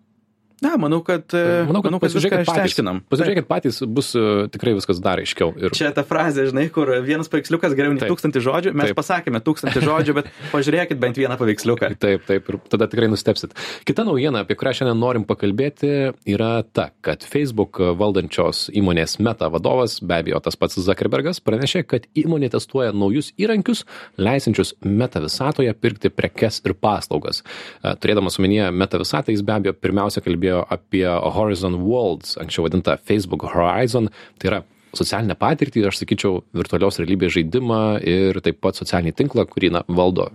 Ne, 0.64 0.74
manau, 0.80 1.00
kad, 1.04 1.26
e, 1.36 1.42
manau, 1.68 1.82
kad, 1.84 1.92
manau, 1.92 2.00
kad 2.00 2.08
pasižiūrėkit 2.08 2.48
patys. 2.48 2.78
Pasižiūrėkit 3.12 3.48
patys, 3.48 3.80
bus 3.84 4.12
e, 4.16 4.24
tikrai 4.54 4.72
viskas 4.78 5.00
dar 5.04 5.20
aiškiau. 5.20 5.52
Ir... 5.60 5.74
Čia 5.76 5.90
ta 5.96 6.04
frazė, 6.06 6.46
žinai, 6.48 6.66
kur 6.72 6.90
vienas 7.04 7.28
paveiksliukas 7.32 7.76
geriau 7.76 7.94
nei 7.94 8.02
Taip. 8.02 8.12
tūkstantį 8.14 8.42
žodžių. 8.46 8.72
Mes 8.80 8.90
Taip. 8.90 8.98
pasakėme 8.98 9.42
tūkstantį 9.44 9.82
žodžių, 9.84 10.16
bet 10.20 10.30
pažiūrėkit 10.54 11.00
bent 11.02 11.20
vieną 11.20 11.36
paveiksliuką. 11.40 11.90
Taip, 12.00 12.24
taip, 12.28 12.48
ir 12.50 12.60
tada 12.72 12.88
tikrai 12.90 13.10
nustepsit. 13.12 13.52
Kita 13.88 14.06
naujiena, 14.08 14.44
apie 14.46 14.56
kurią 14.58 14.74
šiandien 14.80 15.00
norim 15.00 15.26
pakalbėti, 15.28 15.92
yra 16.32 16.52
ta, 16.64 16.88
kad 17.04 17.26
Facebook 17.28 17.82
valdančios 18.00 18.66
įmonės 18.74 19.18
Meta 19.24 19.50
vadovas, 19.52 19.98
be 20.00 20.18
abejo 20.22 20.40
tas 20.44 20.56
pats 20.58 20.80
Zuckerbergas, 20.80 21.42
pranešė, 21.44 21.84
kad 21.88 22.08
įmonė 22.18 22.50
testuoja 22.54 22.94
naujus 22.96 23.32
įrankius, 23.40 23.84
leisinčius 24.20 24.74
Meta 24.84 25.22
visatoje 25.24 25.74
pirkti 25.76 26.10
prekes 26.12 26.62
ir 26.64 26.76
paslaugas. 26.78 27.42
E, 27.82 27.94
Turėdamas 28.00 28.38
omenyje 28.40 28.70
Meta 28.74 29.00
visatą, 29.00 29.34
jis 29.34 29.44
be 29.44 29.54
abejo 29.56 29.74
pirmiausia 29.78 30.22
kalbėjo 30.24 30.53
apie 30.62 31.06
Horizon 31.06 31.80
Worlds, 31.82 32.36
anksčiau 32.42 32.68
vadinta 32.68 32.96
Facebook 33.00 33.46
Horizon, 33.54 34.10
tai 34.38 34.52
yra 34.52 34.62
socialinę 34.94 35.36
patirtį, 35.38 35.86
aš 35.88 36.02
sakyčiau, 36.02 36.42
virtualios 36.56 37.00
realybės 37.00 37.34
žaidimą 37.36 37.84
ir 38.06 38.40
taip 38.44 38.60
pat 38.64 38.78
socialinį 38.78 39.14
tinklą, 39.18 39.46
kurį 39.50 39.74
na, 39.74 39.84
valdo 39.90 40.30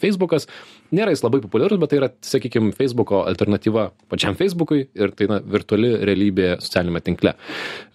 Facebookas. 0.00 0.46
Nėra 0.94 1.12
jis 1.12 1.24
labai 1.24 1.40
populiarus, 1.44 1.78
bet 1.80 1.92
tai 1.92 1.98
yra, 2.00 2.08
sakykime, 2.24 2.72
Facebooko 2.76 3.22
alternatyva 3.28 3.90
pačiam 4.12 4.36
Facebookui 4.38 4.86
ir 4.96 5.14
tai 5.16 5.28
na, 5.30 5.40
virtuali 5.56 5.90
realybė 6.08 6.54
socialinėme 6.64 7.04
tinkle. 7.04 7.34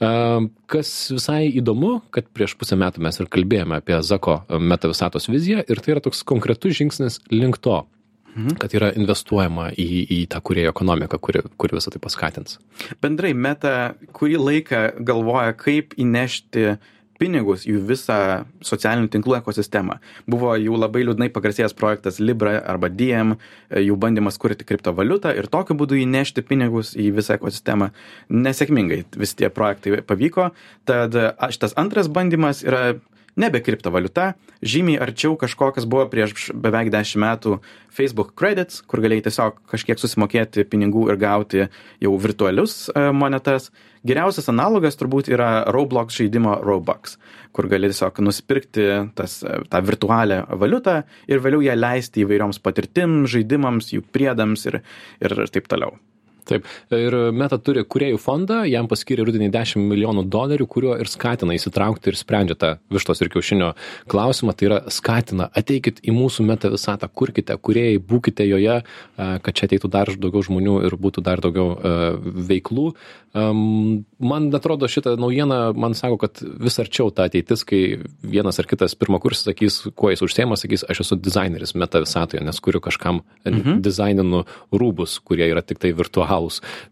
Ehm, 0.04 0.52
Kas 0.70 0.90
visai 1.10 1.48
įdomu, 1.58 1.96
kad 2.14 2.28
prieš 2.30 2.54
pusę 2.60 2.78
metų 2.78 3.02
mes 3.02 3.18
ir 3.18 3.30
kalbėjome 3.34 3.80
apie 3.82 3.98
Zako 4.06 4.44
meta 4.62 4.92
visatos 4.92 5.26
viziją 5.32 5.64
ir 5.66 5.82
tai 5.82 5.96
yra 5.96 6.04
toks 6.06 6.22
konkretus 6.30 6.78
žingsnis 6.78 7.18
link 7.34 7.58
to 7.58 7.80
kad 8.60 8.74
yra 8.78 8.92
investuojama 8.96 9.72
į, 9.74 9.88
į 10.10 10.20
tą 10.32 10.42
kurėjo 10.46 10.74
ekonomiką, 10.74 11.20
kuri, 11.22 11.44
kuri 11.58 11.78
visą 11.80 11.94
tai 11.94 12.02
paskatins. 12.04 12.60
Bendrai 13.02 13.34
meta 13.34 13.96
kurį 14.16 14.40
laiką 14.40 14.86
galvoja, 15.06 15.54
kaip 15.58 15.96
įnešti 16.00 16.78
pinigus 17.20 17.66
į 17.68 17.76
visą 17.90 18.46
socialinių 18.64 19.10
tinklų 19.12 19.40
ekosistemą. 19.42 20.00
Buvo 20.30 20.54
jau 20.56 20.78
labai 20.80 21.04
liūdnai 21.04 21.28
pagarsėjęs 21.36 21.76
projektas 21.76 22.22
Libra 22.24 22.56
arba 22.64 22.90
Diem, 22.90 23.36
jų 23.70 23.98
bandymas 24.00 24.40
kurti 24.40 24.68
kriptovaliutą 24.68 25.34
ir 25.36 25.50
tokiu 25.52 25.76
būdu 25.80 26.00
įnešti 26.00 26.46
pinigus 26.48 26.96
į 26.96 27.10
visą 27.20 27.36
ekosistemą. 27.36 27.92
Nesėkmingai 28.32 29.04
vis 29.20 29.36
tie 29.36 29.52
projektai 29.52 30.00
pavyko, 30.08 30.52
tad 30.88 31.18
šitas 31.52 31.76
antras 31.80 32.08
bandymas 32.08 32.64
yra 32.64 33.00
nebe 33.40 33.62
kriptovaliuta, 33.64 34.34
žymiai 34.62 35.00
arčiau 35.04 35.38
kažko, 35.40 35.72
kas 35.76 35.88
buvo 35.90 36.06
prieš 36.12 36.50
beveik 36.54 36.92
10 36.94 37.22
metų 37.24 37.60
Facebook 37.96 38.34
credits, 38.40 38.82
kur 38.84 39.02
galėjai 39.04 39.28
tiesiog 39.30 39.62
kažkiek 39.72 40.02
susimokėti 40.02 40.66
pinigų 40.70 41.08
ir 41.12 41.20
gauti 41.22 41.68
jau 42.04 42.16
virtualius 42.20 42.90
e, 42.92 43.10
monetas. 43.16 43.70
Geriausias 44.08 44.48
analogas 44.52 44.96
turbūt 45.00 45.32
yra 45.32 45.66
Roblox 45.76 46.16
žaidimo 46.20 46.58
Robux, 46.64 47.18
kur 47.56 47.68
gali 47.72 47.90
tiesiog 47.92 48.22
nusipirkti 48.24 48.90
tas, 49.16 49.40
e, 49.44 49.62
tą 49.72 49.84
virtualią 49.88 50.44
valiutą 50.60 51.02
ir 51.32 51.44
vėliau 51.44 51.64
ją 51.68 51.80
leisti 51.80 52.26
įvairioms 52.26 52.62
patirtims, 52.64 53.32
žaidimams, 53.36 53.94
jų 53.96 54.06
priedams 54.16 54.68
ir, 54.72 54.82
ir 55.24 55.42
taip 55.52 55.72
toliau. 55.72 55.98
Taip, 56.50 56.68
ir 56.96 57.16
Meta 57.36 57.60
turi 57.62 57.84
kuriejų 57.86 58.20
fondą, 58.22 58.64
jam 58.70 58.90
paskyrė 58.90 59.26
rudenį 59.28 59.52
10 59.54 59.86
milijonų 59.90 60.26
dolerių, 60.32 60.68
kuriuo 60.70 60.98
ir 61.02 61.10
skatina 61.12 61.56
įsitraukti 61.58 62.12
ir 62.12 62.18
sprendžia 62.20 62.58
tą 62.60 62.72
vištos 62.94 63.22
ir 63.22 63.32
kiaušinio 63.34 63.72
klausimą. 64.10 64.56
Tai 64.58 64.70
yra 64.70 64.80
skatina, 64.94 65.50
ateikit 65.62 66.02
į 66.04 66.16
mūsų 66.16 66.48
Meta 66.50 66.72
visatą, 66.74 67.10
kurkite, 67.14 67.58
kuriejai, 67.62 68.02
būkite 68.02 68.48
joje, 68.50 68.82
kad 69.18 69.52
čia 69.54 69.70
ateitų 69.70 69.92
dar 69.94 70.14
daugiau 70.18 70.46
žmonių 70.50 70.80
ir 70.90 70.98
būtų 70.98 71.26
dar 71.26 71.44
daugiau 71.44 71.76
veiklų. 72.50 72.92
Man 73.34 74.50
atrodo, 74.58 74.88
šitą 74.90 75.14
naujieną 75.22 75.74
man 75.78 75.94
sako, 75.94 76.18
kad 76.18 76.42
vis 76.42 76.80
arčiau 76.82 77.12
ta 77.14 77.28
ateitis, 77.30 77.62
kai 77.68 78.00
vienas 78.26 78.58
ar 78.58 78.66
kitas 78.66 78.96
pirmakursis 78.98 79.46
sakys, 79.46 79.78
kuo 79.94 80.10
jis 80.10 80.24
užsiema, 80.26 80.58
sakys, 80.58 80.84
aš 80.90 81.04
esu 81.06 81.18
dizaineris 81.20 81.76
Meta 81.78 82.02
visatoje, 82.02 82.42
nes 82.44 82.60
kuriu 82.60 82.82
kažkam 82.82 83.22
mhm. 83.46 83.84
dizaininu 83.86 84.46
rūbus, 84.74 85.20
kurie 85.22 85.46
yra 85.52 85.62
tik 85.62 85.78
tai 85.84 85.94
virtualūs. 85.94 86.39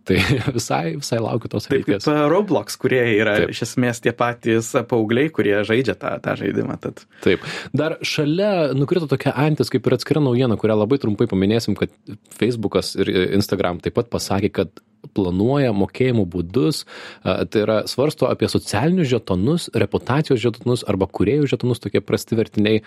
Tai 0.08 0.18
visai, 0.58 0.98
visai 1.00 1.20
laukiu 1.24 1.51
tos 1.54 1.70
Taip 1.70 1.86
kaip 1.88 2.10
e, 2.12 2.18
Roblox, 2.32 2.77
kurie 2.82 3.01
yra 3.16 3.38
Taip. 3.38 3.48
Taip. 3.48 3.56
iš 3.56 3.63
esmės 3.68 4.04
tie 4.04 4.13
patys 4.18 4.74
paaugliai, 4.89 5.32
kurie 5.34 5.56
žaidžia 5.68 5.98
tą, 6.00 6.16
tą 6.24 6.38
žaidimą. 6.42 6.80
Tad... 6.84 7.06
Taip. 7.25 7.46
Dar 7.77 7.98
šalia 8.06 8.74
nukrito 8.77 9.10
tokia 9.12 9.36
antis, 9.48 9.72
kaip 9.74 9.88
ir 9.88 9.98
atskira 9.98 10.24
naujiena, 10.24 10.60
kurią 10.60 10.77
labai 10.82 11.00
trumpai 11.01 11.30
paminėsim, 11.32 11.77
kad 11.80 11.94
Facebookas 12.38 12.96
ir 13.00 13.12
Instagram 13.38 13.82
taip 13.84 13.98
pat 13.98 14.12
pasakė, 14.13 14.54
kad 14.62 14.84
planuoja 15.18 15.74
mokėjimų 15.75 16.25
būdus, 16.30 16.84
tai 17.24 17.63
yra 17.63 17.77
svarsto 17.89 18.30
apie 18.30 18.50
socialinius 18.51 19.10
žetonus, 19.12 19.68
reputacijos 19.77 20.42
žetonus 20.42 20.84
arba 20.89 21.08
kuriejų 21.10 21.50
žetonus, 21.54 21.82
tokie 21.84 22.01
prasti 22.04 22.38
vertiniai 22.38 22.82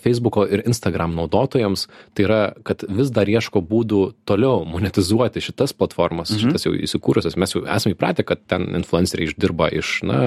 Facebooko 0.00 0.46
ir 0.48 0.64
Instagram 0.68 1.16
naudotojams. 1.18 1.86
Tai 2.14 2.26
yra, 2.26 2.40
kad 2.66 2.84
vis 2.88 3.12
dar 3.14 3.28
ieško 3.30 3.62
būdų 3.64 4.02
toliau 4.28 4.64
monetizuoti 4.68 5.42
šitas 5.44 5.74
platformas, 5.76 6.32
mhm. 6.32 6.42
šitas 6.44 6.68
jau 6.68 6.74
įsikūrusias. 6.76 7.38
Mes 7.40 7.56
jau 7.56 7.64
esame 7.64 7.96
įpratę, 7.96 8.26
kad 8.26 8.42
ten 8.50 8.68
influenceriai 8.80 9.30
išdirba 9.30 9.70
iš, 9.80 9.96
na, 10.08 10.20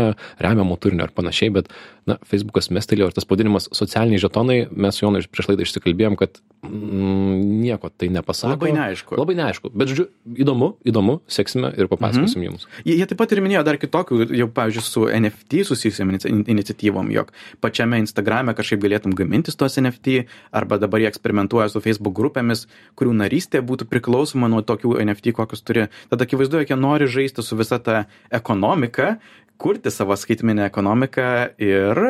remiamų 0.44 0.80
turinio 0.82 1.08
ar 1.08 1.14
panašiai, 1.16 1.54
bet, 1.60 1.72
na, 2.10 2.18
Facebookas 2.28 2.72
mestelėjo 2.74 3.12
ir 3.12 3.18
tas 3.18 3.28
pavadinimas 3.28 3.70
socialiniai 3.76 4.22
žetonai, 4.24 4.60
mes 4.72 5.02
iš- 5.02 5.30
prieš 5.32 5.52
laidą 5.52 5.66
išsikalbėjom, 5.66 6.18
kad 6.20 6.42
mm, 6.66 7.62
nieko 7.64 7.90
tai 7.90 8.10
nepasako. 8.14 8.56
Labai 8.56 8.74
neaišku. 8.76 9.18
Labai 9.20 9.38
neaišku, 9.40 9.72
bet 9.74 9.92
žodžiu, 9.92 10.08
įdomu, 10.46 10.74
įdomu, 10.88 11.20
seksime 11.32 11.72
ir 11.78 11.90
papasakosim 11.92 12.42
mhm. 12.42 12.48
jums. 12.48 12.68
Jie, 12.84 12.96
jie 12.98 13.08
taip 13.10 13.20
pat 13.22 13.34
ir 13.36 13.42
minėjo 13.44 13.64
dar 13.68 13.80
kitokių, 13.80 14.22
jau 14.38 14.48
pavyzdžiui, 14.58 14.84
su 14.88 15.06
NFT 15.20 15.64
susijusiam 15.68 16.12
inici- 16.14 16.32
iniciatyvom, 16.32 17.12
jog 17.14 17.34
pačiame 17.64 18.00
Instagrame 18.04 18.56
kažkaip 18.58 18.84
galėtum 18.84 19.16
gamintis 19.18 19.60
tos 19.60 19.78
NFT, 19.82 20.24
arba 20.56 20.80
dabar 20.82 21.04
jie 21.04 21.10
eksperimentuoja 21.12 21.70
su 21.74 21.84
Facebook 21.84 22.16
grupėmis, 22.18 22.66
kurių 23.00 23.18
narystė 23.24 23.64
būtų 23.66 23.90
priklausoma 23.92 24.50
nuo 24.52 24.64
tokių 24.66 24.98
NFT, 25.04 25.36
kokius 25.38 25.66
turi. 25.68 25.90
Tada 26.12 26.28
akivaizdu, 26.28 26.64
jog 26.64 26.72
jie 26.74 26.80
nori 26.80 27.12
žaisti 27.12 27.46
su 27.46 27.60
visa 27.60 27.82
ta 27.84 28.06
ekonomika, 28.34 29.18
kurti 29.58 29.92
savo 29.92 30.16
skaitminę 30.16 30.68
ekonomiką 30.70 31.28
ir 31.62 32.02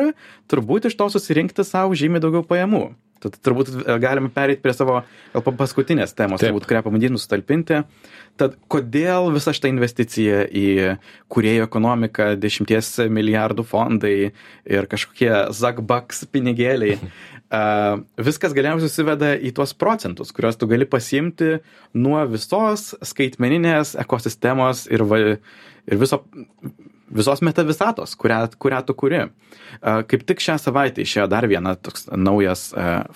turbūt 0.52 0.90
iš 0.90 0.98
to 1.00 1.08
susirinkti 1.14 1.64
savo 1.64 1.96
žymiai 1.96 2.22
daugiau 2.22 2.44
pajamų. 2.46 2.90
Tad 3.22 3.38
turbūt 3.42 3.70
e, 3.74 3.96
galime 4.02 4.30
pereiti 4.34 4.62
prie 4.62 4.74
savo 4.76 5.00
paskutinės 5.34 6.14
temos, 6.18 6.40
Taip. 6.40 6.50
turbūt, 6.50 6.68
kurią 6.70 6.82
pabandytum 6.86 7.18
sutalpinti. 7.20 7.82
Tad 8.38 8.54
kodėl 8.70 9.32
visa 9.34 9.54
šita 9.56 9.70
investicija 9.70 10.44
į 10.46 10.66
kuriejų 11.32 11.66
ekonomiką, 11.66 12.30
10 12.38 13.08
milijardų 13.14 13.66
fondai 13.66 14.14
ir 14.30 14.90
kažkokie 14.90 15.32
Zagbaks 15.58 16.26
pinigėliai, 16.32 16.98
a, 17.58 17.62
viskas 18.22 18.54
galiausiai 18.56 18.86
susiveda 18.86 19.32
į 19.34 19.54
tuos 19.56 19.74
procentus, 19.74 20.30
kuriuos 20.36 20.60
tu 20.60 20.70
gali 20.70 20.86
pasiimti 20.88 21.58
nuo 21.98 22.22
visos 22.30 22.92
skaitmeninės 23.10 23.96
ekosistemos 23.98 24.86
ir, 24.92 25.06
va, 25.08 25.22
ir 25.88 26.00
viso, 26.00 26.22
visos 27.18 27.42
metavisatos, 27.44 28.14
kurią, 28.18 28.40
kurią 28.62 28.82
tu 28.86 28.94
kuri. 28.98 29.24
Kaip 29.80 30.24
tik 30.28 30.42
šią 30.42 30.58
savaitę 30.62 31.02
išėjo 31.04 31.26
dar 31.30 31.46
viena 31.50 31.74
toks 31.76 32.08
naujas 32.14 32.68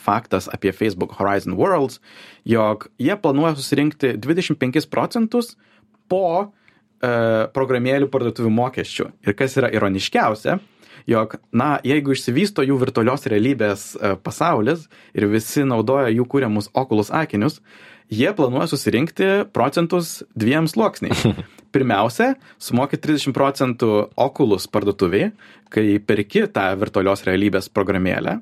faktas 0.03 0.51
apie 0.53 0.75
Facebook 0.77 1.15
Horizon 1.19 1.57
Worlds, 1.59 2.01
jog 2.49 2.89
jie 3.01 3.17
planuoja 3.17 3.55
susirinkti 3.59 4.17
25 4.21 4.89
procentus 4.93 5.55
po 6.11 6.53
programėlių 7.03 8.11
parduotuvių 8.13 8.53
mokesčių. 8.55 9.09
Ir 9.27 9.35
kas 9.39 9.57
yra 9.59 9.73
ironiškiausia, 9.75 10.59
jog, 11.11 11.35
na, 11.51 11.77
jeigu 11.87 12.15
išsivysto 12.15 12.65
jų 12.67 12.79
virtualios 12.83 13.27
realybės 13.31 13.89
pasaulis 14.23 14.87
ir 15.17 15.27
visi 15.33 15.67
naudoja 15.67 16.13
jų 16.13 16.29
kūriamus 16.31 16.71
okulus 16.79 17.11
akinius, 17.11 17.61
jie 18.13 18.31
planuoja 18.37 18.71
susirinkti 18.71 19.33
procentus 19.53 20.21
dviem 20.39 20.69
sluoksniais. 20.71 21.27
Pirmiausia, 21.73 22.35
sumokė 22.61 23.01
30 23.01 23.35
procentų 23.37 23.91
okulus 24.21 24.69
parduotuviai, 24.69 25.33
kai 25.73 25.87
perki 26.05 26.45
tą 26.53 26.67
virtualios 26.81 27.25
realybės 27.25 27.71
programėlę 27.73 28.41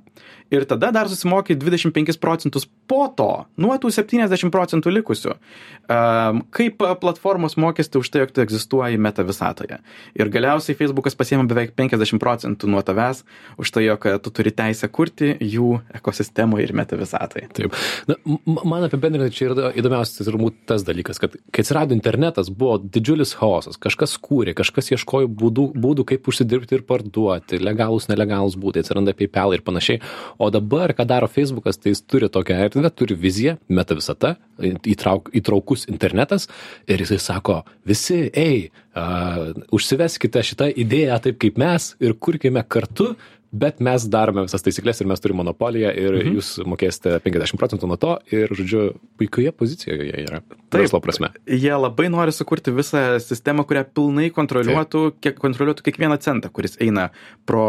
ir 0.50 0.64
tada 0.66 0.90
dar 0.90 1.08
susimoki 1.08 1.54
25 1.54 2.18
procentus 2.18 2.66
po 2.90 3.06
to, 3.16 3.28
nuo 3.60 3.76
tų 3.78 3.92
70 3.94 4.50
procentų 4.50 4.92
likusių, 4.98 5.34
um, 5.34 6.42
kaip 6.54 6.82
platformos 7.02 7.54
mokestį 7.60 8.02
už 8.02 8.10
tai, 8.10 8.22
jog 8.24 8.34
tu 8.34 8.42
egzistuoji 8.42 8.98
meta 8.98 9.22
visatoje. 9.26 9.78
Ir 10.18 10.30
galiausiai 10.32 10.78
Facebookas 10.78 11.14
pasiema 11.18 11.46
beveik 11.50 11.76
50 11.78 12.18
procentų 12.22 12.70
nuo 12.72 12.82
tavęs 12.86 13.22
už 13.62 13.74
tai, 13.74 13.86
jog 13.86 14.06
tu 14.24 14.34
turi 14.34 14.50
teisę 14.54 14.90
kurti 14.90 15.36
jų 15.38 15.76
ekosistemoje 16.00 16.66
ir 16.66 16.74
meta 16.76 16.98
visatoje. 16.98 17.46
Taip. 17.54 17.78
Na, 18.10 18.18
man 18.66 18.88
apibendrinant 18.88 19.34
čia 19.34 19.50
yra 19.52 19.70
įdomiausias 19.78 20.26
turbūt 20.26 20.64
tas 20.70 20.84
dalykas, 20.86 21.22
kad 21.22 21.38
kai 21.54 21.62
atsirado 21.62 21.94
internetas, 21.94 22.50
buvo 22.50 22.80
didžiulis 22.82 23.19
chaosas. 23.36 23.78
Kažkas 23.80 24.16
kūrė, 24.22 24.54
kažkas 24.56 24.90
ieškojo 24.94 25.28
būdų, 25.40 25.66
būdų 25.80 26.06
kaip 26.08 26.28
užsidirbti 26.30 26.78
ir 26.78 26.84
parduoti, 26.88 27.60
legalus, 27.62 28.08
nelegalus 28.10 28.56
būdai, 28.60 28.84
atsiranda 28.84 29.14
PayPal 29.16 29.54
ir 29.56 29.64
panašiai. 29.66 30.00
O 30.40 30.50
dabar, 30.54 30.94
ką 30.96 31.06
daro 31.08 31.28
Facebookas, 31.30 31.78
tai 31.78 31.94
jis 31.94 32.02
turi 32.02 32.30
tokią 32.32 32.58
erdvę, 32.66 32.92
turi 32.94 33.16
viziją, 33.18 33.56
meta 33.68 33.96
visata, 33.98 34.34
įtrauk, 34.60 35.32
įtraukus 35.36 35.86
internetas 35.92 36.48
ir 36.88 37.04
jisai 37.04 37.20
sako, 37.22 37.60
visi, 37.88 38.22
ei, 38.32 38.70
uh, 38.96 39.50
užsiveskite 39.74 40.42
šitą 40.46 40.70
idėją 40.72 41.20
taip 41.26 41.40
kaip 41.42 41.60
mes 41.60 41.92
ir 42.00 42.16
kurkime 42.16 42.64
kartu, 42.68 43.14
bet 43.52 43.80
mes 43.82 44.04
darome 44.10 44.44
visas 44.46 44.62
taisyklės 44.62 45.02
ir 45.02 45.08
mes 45.10 45.22
turime 45.22 45.40
monopoliją 45.42 45.90
ir 45.90 46.16
mhm. 46.20 46.36
jūs 46.38 46.50
mokėsite 46.70 47.16
50 47.24 47.60
procentų 47.60 47.90
nuo 47.90 47.98
to 48.00 48.14
ir, 48.34 48.52
žodžiu, 48.56 48.84
puikioje 49.20 49.52
pozicijoje 49.56 50.08
jie 50.10 50.24
yra. 50.24 50.42
Taip, 50.70 50.84
verslo 50.84 51.02
prasme. 51.02 51.32
Jie 51.50 51.72
labai 51.74 52.08
nori 52.12 52.34
sukurti 52.34 52.74
visą 52.74 53.04
sistemą, 53.22 53.66
kurią 53.68 53.84
pilnai 53.96 54.30
kontroliuotų, 54.34 55.04
kiek, 55.22 55.38
kontroliuotų 55.42 55.86
kiekvieną 55.88 56.20
centą, 56.22 56.52
kuris 56.54 56.78
eina 56.82 57.08
pro, 57.48 57.64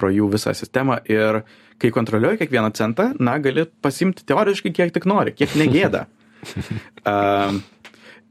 pro 0.00 0.12
jų 0.12 0.30
visą 0.36 0.56
sistemą 0.56 1.02
ir 1.10 1.42
kai 1.80 1.92
kontroliuoji 1.94 2.42
kiekvieną 2.42 2.72
centą, 2.76 3.10
na, 3.20 3.38
gali 3.40 3.66
pasimti 3.84 4.24
teoriškai 4.28 4.72
kiek 4.76 4.96
tik 4.96 5.08
nori, 5.08 5.36
kiek 5.36 5.52
negėda. 5.56 6.06
uh, 7.08 7.56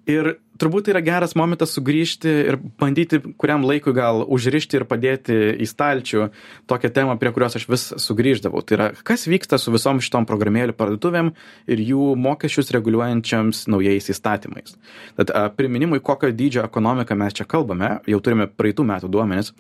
ir 0.10 0.36
turbūt 0.60 0.88
tai 0.88 0.94
yra 0.96 1.02
geras 1.06 1.36
momentas 1.40 1.74
sugrįžti 1.76 2.32
ir 2.52 2.58
bandyti 2.82 3.22
kuriam 3.40 3.66
laikui 3.68 3.94
gal 3.96 4.24
užrišti 4.26 4.80
ir 4.80 4.86
padėti 4.90 5.38
į 5.60 5.68
stalčių 5.70 6.30
tokią 6.70 6.92
temą, 6.96 7.18
prie 7.22 7.32
kurios 7.36 7.58
aš 7.60 7.68
vis 7.72 7.88
sugrįždavau. 8.04 8.64
Tai 8.64 8.78
yra, 8.78 8.90
kas 9.08 9.28
vyksta 9.30 9.60
su 9.62 9.74
visom 9.76 10.02
šitom 10.04 10.28
programėlių 10.30 10.76
parduotuvėm 10.80 11.34
ir 11.72 11.84
jų 11.92 12.14
mokesčius 12.20 12.74
reguliuojančiams 12.76 13.66
naujais 13.72 14.12
įstatymais. 14.14 14.78
Tad 15.20 15.34
priminimui, 15.58 16.02
kokio 16.04 16.32
dydžio 16.36 16.66
ekonomiką 16.68 17.18
mes 17.20 17.38
čia 17.40 17.48
kalbame, 17.50 17.98
jau 18.10 18.20
turime 18.24 18.50
praeitų 18.50 18.88
metų 18.94 19.12
duomenis. 19.12 19.54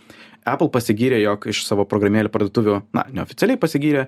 Apple 0.47 0.69
pasigyrė, 0.71 1.19
jog 1.21 1.45
iš 1.51 1.65
savo 1.67 1.83
programėlių 1.89 2.31
parduotuvių, 2.33 2.79
na, 2.95 3.03
neoficialiai 3.13 3.59
pasigyrė, 3.59 4.05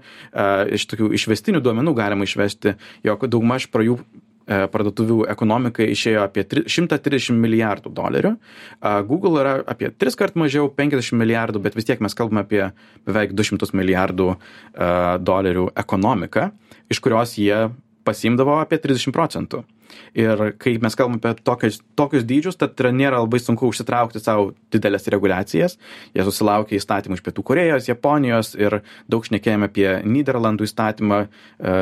iš 0.77 0.88
tokių 0.89 1.12
išvestinių 1.17 1.62
duomenų 1.63 1.93
galima 1.98 2.27
išvesti, 2.27 2.77
jog 3.05 3.27
daugmaž 3.29 3.67
pro 3.71 3.83
jų 3.86 4.00
parduotuvių 4.45 5.25
ekonomika 5.31 5.86
išėjo 5.86 6.24
apie 6.25 6.45
130 6.50 7.38
milijardų 7.39 7.91
dolerių. 7.95 8.33
Google 9.10 9.41
yra 9.43 9.53
apie 9.69 9.91
3 9.91 10.17
kart 10.19 10.39
mažiau, 10.39 10.69
50 10.75 11.17
milijardų, 11.19 11.62
bet 11.63 11.77
vis 11.77 11.88
tiek 11.88 12.01
mes 12.03 12.17
kalbame 12.17 12.43
apie 12.45 12.63
beveik 13.07 13.36
200 13.38 13.71
milijardų 13.77 14.31
e, 14.33 14.39
dolerių 15.21 15.69
ekonomiką, 15.83 16.50
iš 16.91 17.00
kurios 17.03 17.38
jie 17.39 17.69
pasimdavo 18.07 18.57
apie 18.62 18.81
30 18.81 19.13
procentų. 19.15 19.63
Ir 20.17 20.53
kai 20.60 20.77
mes 20.81 20.95
kalbame 20.98 21.19
apie 21.19 21.43
tokius, 21.45 21.81
tokius 22.00 22.24
dydžius, 22.27 22.57
tad 22.60 22.79
nėra 22.95 23.19
labai 23.21 23.41
sunku 23.43 23.69
užsitraukti 23.71 24.21
savo 24.24 24.51
didelės 24.74 25.10
reguliacijas. 25.12 25.77
Jie 26.15 26.25
susilaukė 26.27 26.77
įstatymų 26.79 27.19
iš 27.19 27.25
Pietų 27.25 27.45
Korejos, 27.48 27.89
Japonijos 27.91 28.53
ir 28.60 28.81
daug 29.12 29.27
šnekėjome 29.27 29.69
apie 29.71 29.89
Niderlandų 30.07 30.67
įstatymą, 30.69 31.25
e, 31.27 31.75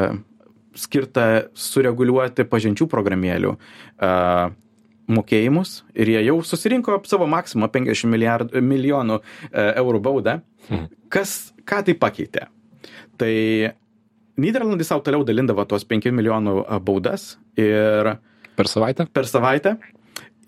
skirta 0.77 1.49
sureguliuoti 1.57 2.45
pažinčių 2.49 2.87
programėlių 2.91 3.55
uh, 3.55 4.51
mokėjimus 5.09 5.83
ir 5.97 6.13
jie 6.13 6.23
jau 6.27 6.37
susirinko 6.45 6.99
savo 7.09 7.27
maksimumą 7.29 7.71
50 7.73 8.11
milijardų, 8.13 8.63
milijonų 8.63 9.19
uh, 9.19 9.59
eurų 9.81 10.01
baudą. 10.05 10.39
Hmm. 10.69 10.89
Kas, 11.09 11.53
ką 11.65 11.81
tai 11.87 11.97
pakeitė? 11.97 12.47
Tai 13.19 13.33
Niderlandai 14.39 14.85
savo 14.87 15.03
toliau 15.03 15.25
dalindavo 15.27 15.65
tuos 15.67 15.83
5 15.87 16.13
milijonų 16.15 16.61
baudas 16.85 17.33
ir 17.59 18.13
per 18.55 18.69
savaitę? 18.71 19.09
Per 19.11 19.27
savaitę. 19.27 19.75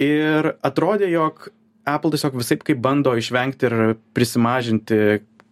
Ir 0.01 0.53
atrodė, 0.65 1.09
jog 1.11 1.49
Apple 1.87 2.13
tiesiog 2.13 2.37
visai 2.37 2.57
kaip 2.61 2.79
bando 2.81 3.13
išvengti 3.17 3.67
ir 3.67 3.75
prisimažinti 4.15 4.97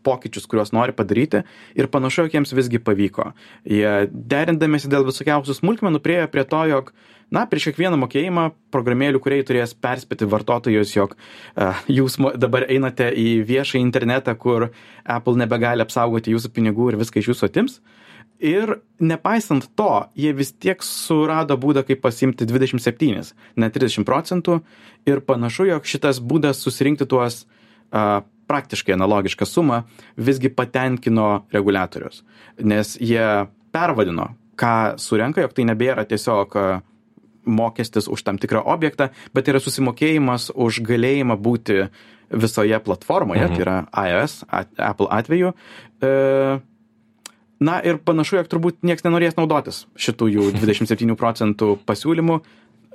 pokyčius, 0.05 0.47
kuriuos 0.49 0.73
nori 0.75 0.95
padaryti 0.95 1.43
ir 1.77 1.89
panašu, 1.91 2.25
jog 2.25 2.35
jiems 2.37 2.53
visgi 2.55 2.81
pavyko. 2.83 3.31
Jie 3.67 4.09
derindamėsi 4.09 4.91
dėl 4.91 5.07
visokiausių 5.07 5.57
smulkmenų 5.59 6.01
priejo 6.03 6.27
prie 6.31 6.45
to, 6.49 6.63
jog 6.71 6.91
na, 7.33 7.45
prieš 7.49 7.69
kiekvieną 7.69 7.99
mokėjimą 8.01 8.49
programėlių, 8.73 9.21
kuriai 9.23 9.45
turės 9.45 9.75
perspėti 9.77 10.27
vartotojus, 10.29 10.95
jog 10.95 11.15
uh, 11.15 11.79
jūs 11.99 12.17
dabar 12.41 12.65
einate 12.69 13.11
į 13.13 13.41
viešą 13.49 13.81
internetą, 13.81 14.35
kur 14.39 14.69
Apple 15.05 15.37
nebegali 15.39 15.85
apsaugoti 15.85 16.33
jūsų 16.33 16.53
pinigų 16.55 16.91
ir 16.91 17.01
viską 17.01 17.21
iš 17.21 17.33
jūsų 17.33 17.49
atims. 17.49 17.79
Ir 18.39 18.77
nepaisant 19.03 19.65
to, 19.75 20.07
jie 20.15 20.31
vis 20.31 20.53
tiek 20.55 20.79
surado 20.85 21.57
būdą, 21.59 21.83
kaip 21.83 21.99
pasimti 22.05 22.47
27, 22.47 23.33
ne 23.59 23.67
30 23.75 24.07
procentų. 24.07 24.61
Ir 25.09 25.19
panašu, 25.27 25.67
jog 25.67 25.87
šitas 25.87 26.21
būdas 26.23 26.61
susirinkti 26.63 27.07
tuos 27.09 27.41
uh, 27.43 28.23
praktiškai 28.49 28.95
analogišką 28.97 29.45
sumą 29.45 29.83
visgi 30.17 30.49
patenkino 30.49 31.45
reguliatorius, 31.53 32.23
nes 32.65 32.95
jie 32.97 33.25
pervadino, 33.75 34.31
ką 34.59 34.99
surenka, 34.99 35.43
jog 35.43 35.55
tai 35.55 35.65
nebėra 35.69 36.05
tiesiog 36.09 36.55
e, 36.57 36.67
mokestis 37.49 38.09
už 38.11 38.23
tam 38.25 38.39
tikrą 38.41 38.63
objektą, 38.73 39.09
bet 39.35 39.51
yra 39.51 39.61
susimokėjimas 39.63 40.49
už 40.55 40.81
galėjimą 40.87 41.37
būti 41.39 41.85
visoje 42.29 42.77
platformoje, 42.85 43.45
mhm. 43.45 43.53
tai 43.55 43.63
yra 43.65 43.77
iOS, 44.09 44.41
Apple 44.51 45.09
atveju. 45.13 45.53
E, 46.01 46.13
na 47.59 47.81
ir 47.85 48.01
panašu, 48.05 48.39
jog 48.39 48.49
turbūt 48.51 48.81
niekas 48.85 49.05
nenorės 49.07 49.37
naudotis 49.39 49.85
šitų 49.99 50.31
jų 50.35 50.49
27 50.63 51.19
procentų 51.19 51.77
pasiūlymų. 51.89 52.41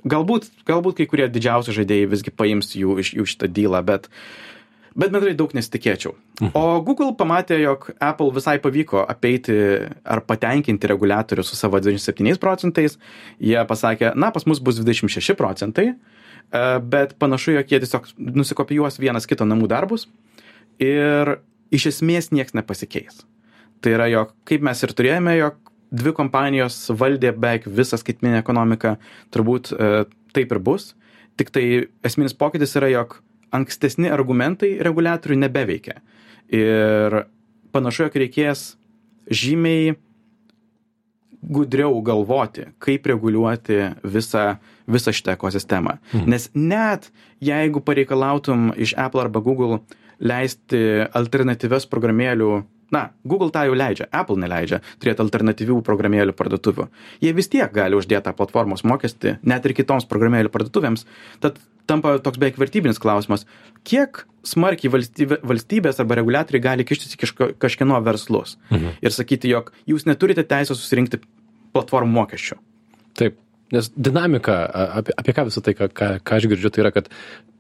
Galbūt, 0.04 0.50
galbūt 0.68 0.98
kai 0.98 1.06
kurie 1.08 1.30
didžiausi 1.32 1.72
žaidėjai 1.72 2.10
visgi 2.12 2.32
paims 2.34 2.74
jų 2.76 2.98
iš 3.00 3.14
jų 3.16 3.24
šitą 3.24 3.48
dylą, 3.48 3.80
bet 3.88 4.10
uh, 4.10 4.53
bet 4.98 5.12
bendrai 5.14 5.34
daug 5.38 5.52
nesitikėčiau. 5.54 6.14
O 6.54 6.64
Google 6.86 7.12
pamatė, 7.18 7.58
jog 7.62 7.88
Apple 8.02 8.30
visai 8.34 8.56
pavyko 8.62 9.02
apeiti 9.02 9.56
ar 10.02 10.22
patenkinti 10.26 10.90
reguliatorių 10.90 11.44
su 11.46 11.58
savo 11.58 11.80
27 11.82 12.38
procentais. 12.42 12.98
Jie 13.42 13.58
pasakė, 13.68 14.12
na, 14.18 14.30
pas 14.34 14.46
mus 14.46 14.62
bus 14.62 14.78
26 14.82 15.36
procentai, 15.38 15.90
e, 15.94 16.64
bet 16.94 17.16
panašu, 17.22 17.56
jog 17.58 17.74
jie 17.74 17.82
tiesiog 17.84 18.08
nusikopijuos 18.38 19.00
vienas 19.02 19.28
kito 19.30 19.46
namų 19.48 19.70
darbus 19.74 20.08
ir 20.82 21.36
iš 21.74 21.90
esmės 21.94 22.30
nieks 22.34 22.54
nepasikeis. 22.54 23.24
Tai 23.82 23.98
yra, 23.98 24.08
jog 24.10 24.34
kaip 24.48 24.62
mes 24.64 24.80
ir 24.82 24.94
turėjome, 24.96 25.36
jog 25.38 25.58
dvi 25.94 26.14
kompanijos 26.16 26.78
valdė 26.94 27.34
beveik 27.34 27.66
visą 27.70 27.98
skaitminę 28.00 28.40
ekonomiką, 28.40 28.96
turbūt 29.34 29.74
e, 29.74 29.92
taip 30.34 30.54
ir 30.54 30.62
bus. 30.62 30.92
Tik 31.38 31.50
tai 31.54 31.64
esminis 32.06 32.34
pokytis 32.38 32.74
yra, 32.78 32.90
jog 32.92 33.18
ankstesni 33.54 34.10
argumentai 34.12 34.74
reguliatorių 34.84 35.38
nebeveikia. 35.44 36.00
Ir 36.54 37.24
panašu, 37.74 38.08
jog 38.08 38.18
reikės 38.24 38.64
žymiai 39.30 39.94
gudriau 41.44 41.98
galvoti, 42.04 42.68
kaip 42.80 43.06
reguliuoti 43.08 43.80
visą, 44.08 44.44
visą 44.88 45.12
šitą 45.12 45.34
ekosistemą. 45.36 45.98
Mhm. 46.12 46.30
Nes 46.30 46.48
net 46.54 47.10
jeigu 47.44 47.82
pareikalautum 47.84 48.72
iš 48.76 48.94
Apple 48.96 49.26
arba 49.26 49.42
Google 49.44 49.82
leisti 50.20 51.04
alternatyvias 51.12 51.88
programėlių 51.90 52.62
na 52.92 53.08
google 53.24 53.50
tą 53.54 53.64
jau 53.68 53.76
leidžia 53.76 54.08
apple 54.12 54.36
neleidžia 54.40 54.80
turėt 55.02 55.22
alternatyvių 55.24 55.80
programėlių 55.86 56.34
parduotuvių. 56.36 56.88
Jie 57.24 57.32
vis 57.36 57.50
tiek 57.52 57.70
gali 57.72 57.96
uždėt 57.98 58.26
tą 58.26 58.34
platformos 58.36 58.84
mokestį 58.84 59.38
net 59.42 59.66
ir 59.66 59.76
kitoms 59.76 60.08
programėlių 60.10 60.52
parduotuvėms. 60.54 61.06
Tad 61.44 61.60
tampa 61.90 62.16
toks 62.24 62.40
beveik 62.40 62.58
vertybinis 62.60 63.00
klausimas 63.02 63.46
kiek 63.86 64.24
smarkiai 64.44 64.92
valstybė 64.92 65.40
valstybės 65.44 66.00
arba 66.02 66.18
reguliatoriai 66.20 66.64
gali 66.64 66.88
kištis 66.88 67.16
į 67.16 67.22
kažko 67.22 67.50
kažkieno 67.60 68.00
verslus 68.04 68.58
mhm. 68.70 68.98
ir 69.04 69.14
sakyti 69.14 69.52
jog 69.52 69.72
jūs 69.88 70.08
neturite 70.08 70.44
teisės 70.48 70.80
susirinkti 70.80 71.22
platformų 71.74 72.20
mokesčių. 72.20 72.60
Taip 73.18 73.38
Nes 73.72 73.88
dinamika, 73.96 74.58
apie, 75.00 75.14
apie 75.16 75.32
ką 75.32 75.48
visą 75.48 75.62
tai, 75.64 75.72
ką, 75.78 75.88
ką, 75.96 76.08
ką 76.20 76.36
aš 76.36 76.46
girdžiu, 76.52 76.70
tai 76.72 76.84
yra, 76.84 76.92
kad 76.92 77.08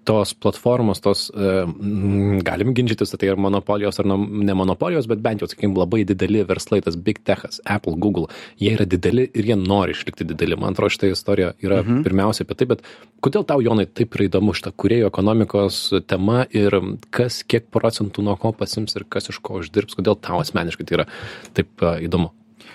tos 0.04 0.34
platformos, 0.36 1.00
tos, 1.00 1.30
e, 1.32 1.52
galim 2.44 2.74
ginčytis, 2.76 3.14
tai 3.16 3.30
yra 3.30 3.40
monopolijos 3.40 3.98
ar 4.02 4.08
ne 4.10 4.56
monopolijos, 4.56 5.08
bet 5.08 5.22
bent 5.24 5.42
jau, 5.42 5.48
sakykime, 5.48 5.76
labai 5.80 6.02
dideli 6.04 6.44
verslai, 6.44 6.82
tas 6.84 6.98
Big 7.00 7.22
Techas, 7.24 7.62
Apple, 7.64 7.96
Google, 7.96 8.28
jie 8.60 8.74
yra 8.76 8.84
dideli 8.84 9.26
ir 9.32 9.48
jie 9.48 9.56
nori 9.56 9.96
išlikti 9.96 10.28
dideli. 10.28 10.58
Man 10.60 10.76
atrodo, 10.76 10.92
šitą 10.92 11.10
istoriją 11.14 11.54
yra 11.64 11.80
mhm. 11.82 12.04
pirmiausia 12.06 12.44
apie 12.44 12.58
tai, 12.60 12.68
bet 12.74 12.84
kodėl 13.24 13.48
tau, 13.48 13.64
Jonai, 13.64 13.88
taip 13.88 14.16
yra 14.18 14.28
įdomu 14.28 14.54
šitą 14.56 14.74
kurėjo 14.76 15.08
ekonomikos 15.12 15.82
tema 16.10 16.44
ir 16.52 16.76
kas, 17.14 17.40
kiek 17.48 17.70
procentų 17.72 18.28
nuo 18.28 18.36
ko 18.40 18.52
pasims 18.56 18.96
ir 18.98 19.08
kas 19.08 19.32
iš 19.32 19.40
ko 19.44 19.62
uždirbs, 19.62 19.96
kodėl 19.96 20.20
tau 20.20 20.42
asmeniškai 20.44 20.84
tai 20.84 21.00
yra 21.00 21.10
taip 21.56 21.72
uh, 21.80 21.96
įdomu? 22.04 22.34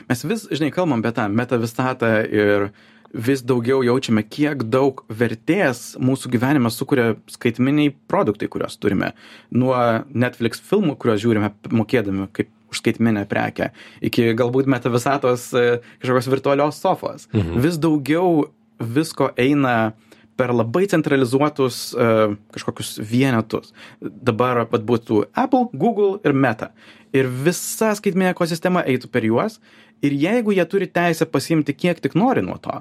Mes 0.09 0.23
vis, 0.25 0.47
žinai, 0.49 0.71
kalbam 0.73 1.03
apie 1.03 1.11
tą 1.13 1.27
meta 1.29 1.59
visatą 1.61 2.15
ir 2.25 2.71
vis 3.13 3.41
daugiau 3.45 3.82
jaučiame, 3.86 4.24
kiek 4.24 4.63
daug 4.69 5.02
vertės 5.10 5.95
mūsų 6.02 6.32
gyvenime 6.36 6.72
sukuria 6.74 7.15
skaitminiai 7.32 7.93
produktai, 8.12 8.50
kuriuos 8.52 8.78
turime. 8.82 9.13
Nuo 9.52 9.76
Netflix 10.13 10.62
filmų, 10.69 10.98
kuriuos 11.00 11.24
žiūrime 11.24 11.54
mokėdami 11.74 12.30
kaip 12.36 12.52
už 12.69 12.84
skaitminę 12.84 13.26
prekę, 13.26 13.72
iki 14.06 14.28
galbūt 14.38 14.69
metavisatos 14.69 15.48
e, 15.58 15.80
kažkokios 16.04 16.30
virtualios 16.30 16.82
sofos. 16.84 17.26
Mhm. 17.34 17.58
Vis 17.63 17.80
daugiau 17.82 18.45
visko 18.80 19.32
eina 19.38 19.95
per 20.39 20.54
labai 20.56 20.86
centralizuotus 20.88 21.89
uh, 22.00 22.32
kažkokius 22.56 22.93
vienetus. 23.04 23.74
Dabar 24.00 24.62
pat 24.72 24.86
būtų 24.88 25.26
Apple, 25.36 25.67
Google 25.76 26.22
ir 26.24 26.32
Meta. 26.32 26.69
Ir 27.12 27.28
visa 27.28 27.91
skaitminė 27.98 28.32
ekosistema 28.32 28.86
eitų 28.88 29.10
per 29.12 29.28
juos. 29.28 29.58
Ir 30.00 30.15
jeigu 30.15 30.56
jie 30.56 30.63
turi 30.72 30.88
teisę 30.88 31.28
pasiimti 31.28 31.76
kiek 31.76 32.00
tik 32.00 32.15
nori 32.15 32.45
nuo 32.45 32.56
to, 32.63 32.78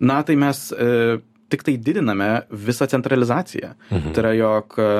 na 0.00 0.20
tai 0.26 0.36
mes 0.40 0.68
e, 0.72 1.18
tik 1.50 1.64
tai 1.66 1.76
didiname 1.76 2.30
visą 2.50 2.88
centralizaciją. 2.90 3.74
Mhm. 3.90 4.14
Tai 4.14 4.24
yra, 4.24 4.34
jog 4.38 4.78
e, 4.78 4.92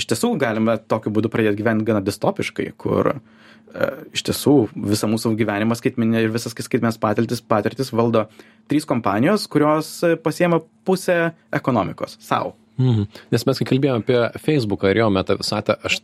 iš 0.00 0.08
tiesų 0.12 0.34
galime 0.40 0.78
tokiu 0.90 1.12
būdu 1.14 1.30
pradėti 1.32 1.60
gyventi 1.60 1.88
gana 1.88 2.02
distopiškai, 2.04 2.70
kur 2.80 3.12
e, 3.14 3.18
iš 4.16 4.24
tiesų 4.30 4.56
visą 4.92 5.10
mūsų 5.12 5.34
gyvenimą 5.40 5.76
skaitminė 5.78 6.24
ir 6.24 6.34
visas 6.34 6.56
skaitminės 6.56 7.00
patirtis, 7.02 7.44
patirtis 7.44 7.92
valdo 7.92 8.26
trys 8.70 8.88
kompanijos, 8.88 9.46
kurios 9.52 9.98
pasiema 10.24 10.62
pusę 10.86 11.32
ekonomikos 11.54 12.18
savo. 12.20 12.56
Mhm. 12.80 13.04
Nes 13.34 13.44
mes, 13.46 13.58
kai 13.60 13.68
kalbėjome 13.68 14.00
apie 14.00 14.40
Facebooką 14.40 14.90
ir 14.90 15.02
jo 15.02 15.10
metą 15.12 15.36
visatą, 15.38 15.76
aš 15.84 16.00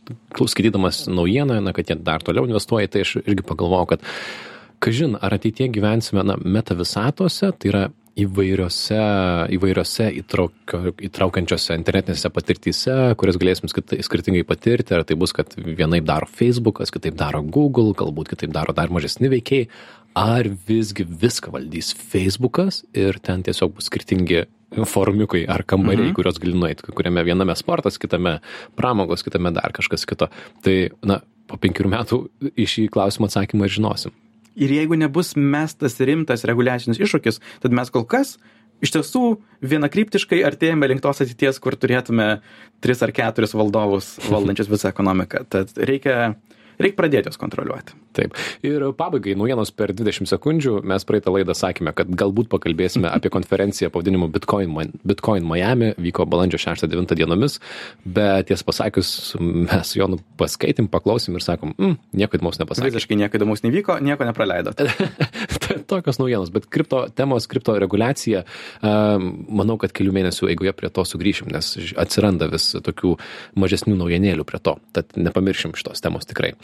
skaitydamas 0.53 1.07
naujieną, 1.09 1.57
na, 1.65 1.73
kad 1.73 1.89
jie 1.89 1.97
dar 1.97 2.23
toliau 2.23 2.45
investuoja, 2.47 2.91
tai 2.93 3.01
aš 3.05 3.15
irgi 3.23 3.45
pagalvojau, 3.47 3.95
kad 3.95 4.05
kažin, 4.83 5.17
ar 5.19 5.33
ateitie 5.35 5.67
gyvensime, 5.73 6.23
na, 6.23 6.37
meta 6.39 6.77
visatose, 6.77 7.51
tai 7.57 7.71
yra 7.71 7.83
įvairiose, 8.23 8.99
įvairiose 9.55 10.09
įtraukio, 10.21 10.93
įtraukiančiose 11.09 11.77
internetinėse 11.77 12.31
patirtyse, 12.33 12.97
kurias 13.19 13.39
galėsim 13.41 13.71
skirtingai 13.71 14.43
patirti, 14.47 14.95
ar 14.97 15.05
tai 15.07 15.17
bus, 15.19 15.33
kad 15.35 15.53
vienaip 15.57 16.07
daro 16.07 16.29
Facebookas, 16.39 16.93
kitaip 16.95 17.17
daro 17.19 17.41
Google, 17.43 17.93
galbūt 17.97 18.33
kitaip 18.33 18.53
daro 18.55 18.75
dar 18.77 18.93
mažesni 18.93 19.31
veikiai, 19.31 19.69
ar 20.17 20.49
visgi 20.67 21.05
viską 21.05 21.53
valdys 21.53 21.91
Facebookas 21.95 22.83
ir 22.97 23.19
ten 23.23 23.43
tiesiog 23.45 23.75
bus 23.77 23.89
skirtingi 23.91 24.45
forumiukai 24.89 25.43
ar 25.49 25.63
kambariai, 25.65 26.11
mhm. 26.11 26.15
kuriuos 26.17 26.39
gali 26.41 26.55
nueiti, 26.57 26.85
kuriame 26.93 27.25
viename 27.25 27.55
sportas, 27.57 27.97
kitame 28.01 28.37
pramogos, 28.77 29.25
kitame 29.25 29.53
dar 29.55 29.73
kažkas 29.75 30.05
kito. 30.09 30.29
Tai, 30.65 30.75
na, 31.05 31.21
po 31.49 31.57
penkerių 31.61 31.93
metų 31.95 32.23
į 32.53 32.67
šį 32.69 32.89
klausimą 32.93 33.29
atsakymą 33.29 33.65
ir 33.65 33.79
žinosim 33.79 34.13
ir 34.61 34.75
jeigu 34.75 34.97
nebus 34.99 35.33
mestas 35.39 35.97
rimtas 36.03 36.45
reguliacinis 36.47 36.99
iššūkis, 37.01 37.41
tad 37.63 37.75
mes 37.75 37.91
kol 37.93 38.05
kas 38.09 38.37
iš 38.83 38.93
tiesų 38.95 39.23
vienakryptiškai 39.65 40.41
artėjame 40.47 40.87
link 40.91 41.03
tos 41.03 41.21
ateities, 41.23 41.59
kur 41.63 41.75
turėtume 41.79 42.39
tris 42.83 43.03
ar 43.03 43.13
keturis 43.15 43.55
valdovus 43.57 44.13
valdančius 44.29 44.71
visą 44.71 44.91
ekonomiką. 44.93 45.43
Tad 45.51 45.75
reikia 45.75 46.35
reikia 46.79 46.97
pradėti 46.97 47.29
juos 47.29 47.39
kontroliuoti. 47.39 47.95
Taip. 48.17 48.35
Ir 48.65 48.85
pabaigai 48.97 49.35
naujienos 49.39 49.71
per 49.75 49.93
20 49.95 50.29
sekundžių. 50.31 50.79
Mes 50.89 51.05
praeitą 51.07 51.33
laidą 51.35 51.55
sakėme, 51.57 51.93
kad 51.95 52.09
galbūt 52.09 52.49
pakalbėsime 52.51 53.11
apie 53.15 53.31
konferenciją 53.33 53.91
pavadinimu 53.93 54.29
Bitcoin, 54.33 54.95
Bitcoin 55.07 55.47
Miami, 55.47 55.93
vyko 55.99 56.27
balandžio 56.29 56.61
6-9 56.65 57.17
dienomis, 57.19 57.59
bet 58.05 58.49
ties 58.49 58.63
pasakius, 58.65 59.13
mes 59.39 59.95
jo 59.97 60.09
paskaitėm, 60.39 60.89
paklausėm 60.91 61.37
ir 61.39 61.45
sakom, 61.45 61.75
mm, 61.77 61.97
nieko 62.19 62.39
įdomaus 62.39 62.61
nepasakė. 62.61 62.91
Visiškai 62.93 63.19
nieko 63.19 63.39
įdomaus 63.39 63.65
nevyko, 63.65 63.99
nieko 64.03 64.27
nepraleidot. 64.29 64.79
Tokios 65.91 66.19
naujienos, 66.21 66.51
bet 66.53 66.67
kripto 66.71 67.05
temos, 67.15 67.47
kripto 67.49 67.75
reguliacija, 67.79 68.43
manau, 68.81 69.77
kad 69.81 69.93
kelių 69.95 70.13
mėnesių 70.19 70.49
eigoje 70.53 70.73
prie 70.77 70.91
to 70.93 71.05
sugrįšim, 71.07 71.51
nes 71.53 71.73
atsiranda 71.99 72.49
vis 72.51 72.71
tokių 72.85 73.15
mažesnių 73.59 73.97
naujienėlių 73.99 74.47
prie 74.47 74.61
to. 74.63 74.77
Tad 74.95 75.17
nepamiršim 75.19 75.75
šitos 75.79 76.03
temos 76.03 76.27
tikrai. 76.29 76.55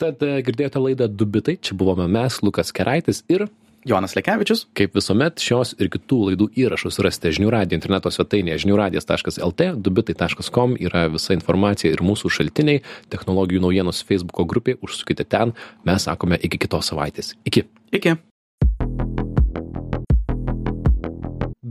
Tad 0.00 0.22
e, 0.24 0.38
girdėjote 0.46 0.82
laidą 0.82 1.08
Dubitai, 1.10 1.58
čia 1.62 1.76
buvome 1.78 2.08
mes, 2.10 2.40
Lukas 2.44 2.72
Keraitis 2.74 3.22
ir 3.32 3.48
Jonas 3.84 4.14
Lekevičius. 4.14 4.66
Kaip 4.78 4.94
visuomet, 4.96 5.42
šios 5.42 5.74
ir 5.82 5.90
kitų 5.92 6.18
laidų 6.30 6.48
įrašus 6.64 7.00
rasite 7.02 7.32
žinių 7.34 7.50
radijo 7.52 7.78
interneto 7.78 8.12
svetainėje 8.14 8.62
žiniųradijas.lt, 8.64 9.70
dubitai.com 9.82 10.76
yra 10.78 11.08
visa 11.12 11.34
informacija 11.36 11.92
ir 11.92 12.04
mūsų 12.06 12.30
šaltiniai, 12.38 12.84
technologijų 13.12 13.64
naujienos 13.66 14.04
Facebook'o 14.06 14.46
grupė, 14.48 14.78
užsukite 14.82 15.26
ten, 15.26 15.56
mes 15.88 16.06
sakome 16.10 16.38
iki 16.38 16.62
kitos 16.62 16.92
savaitės. 16.92 17.34
Iki. 17.48 17.66
Iki. 17.98 18.20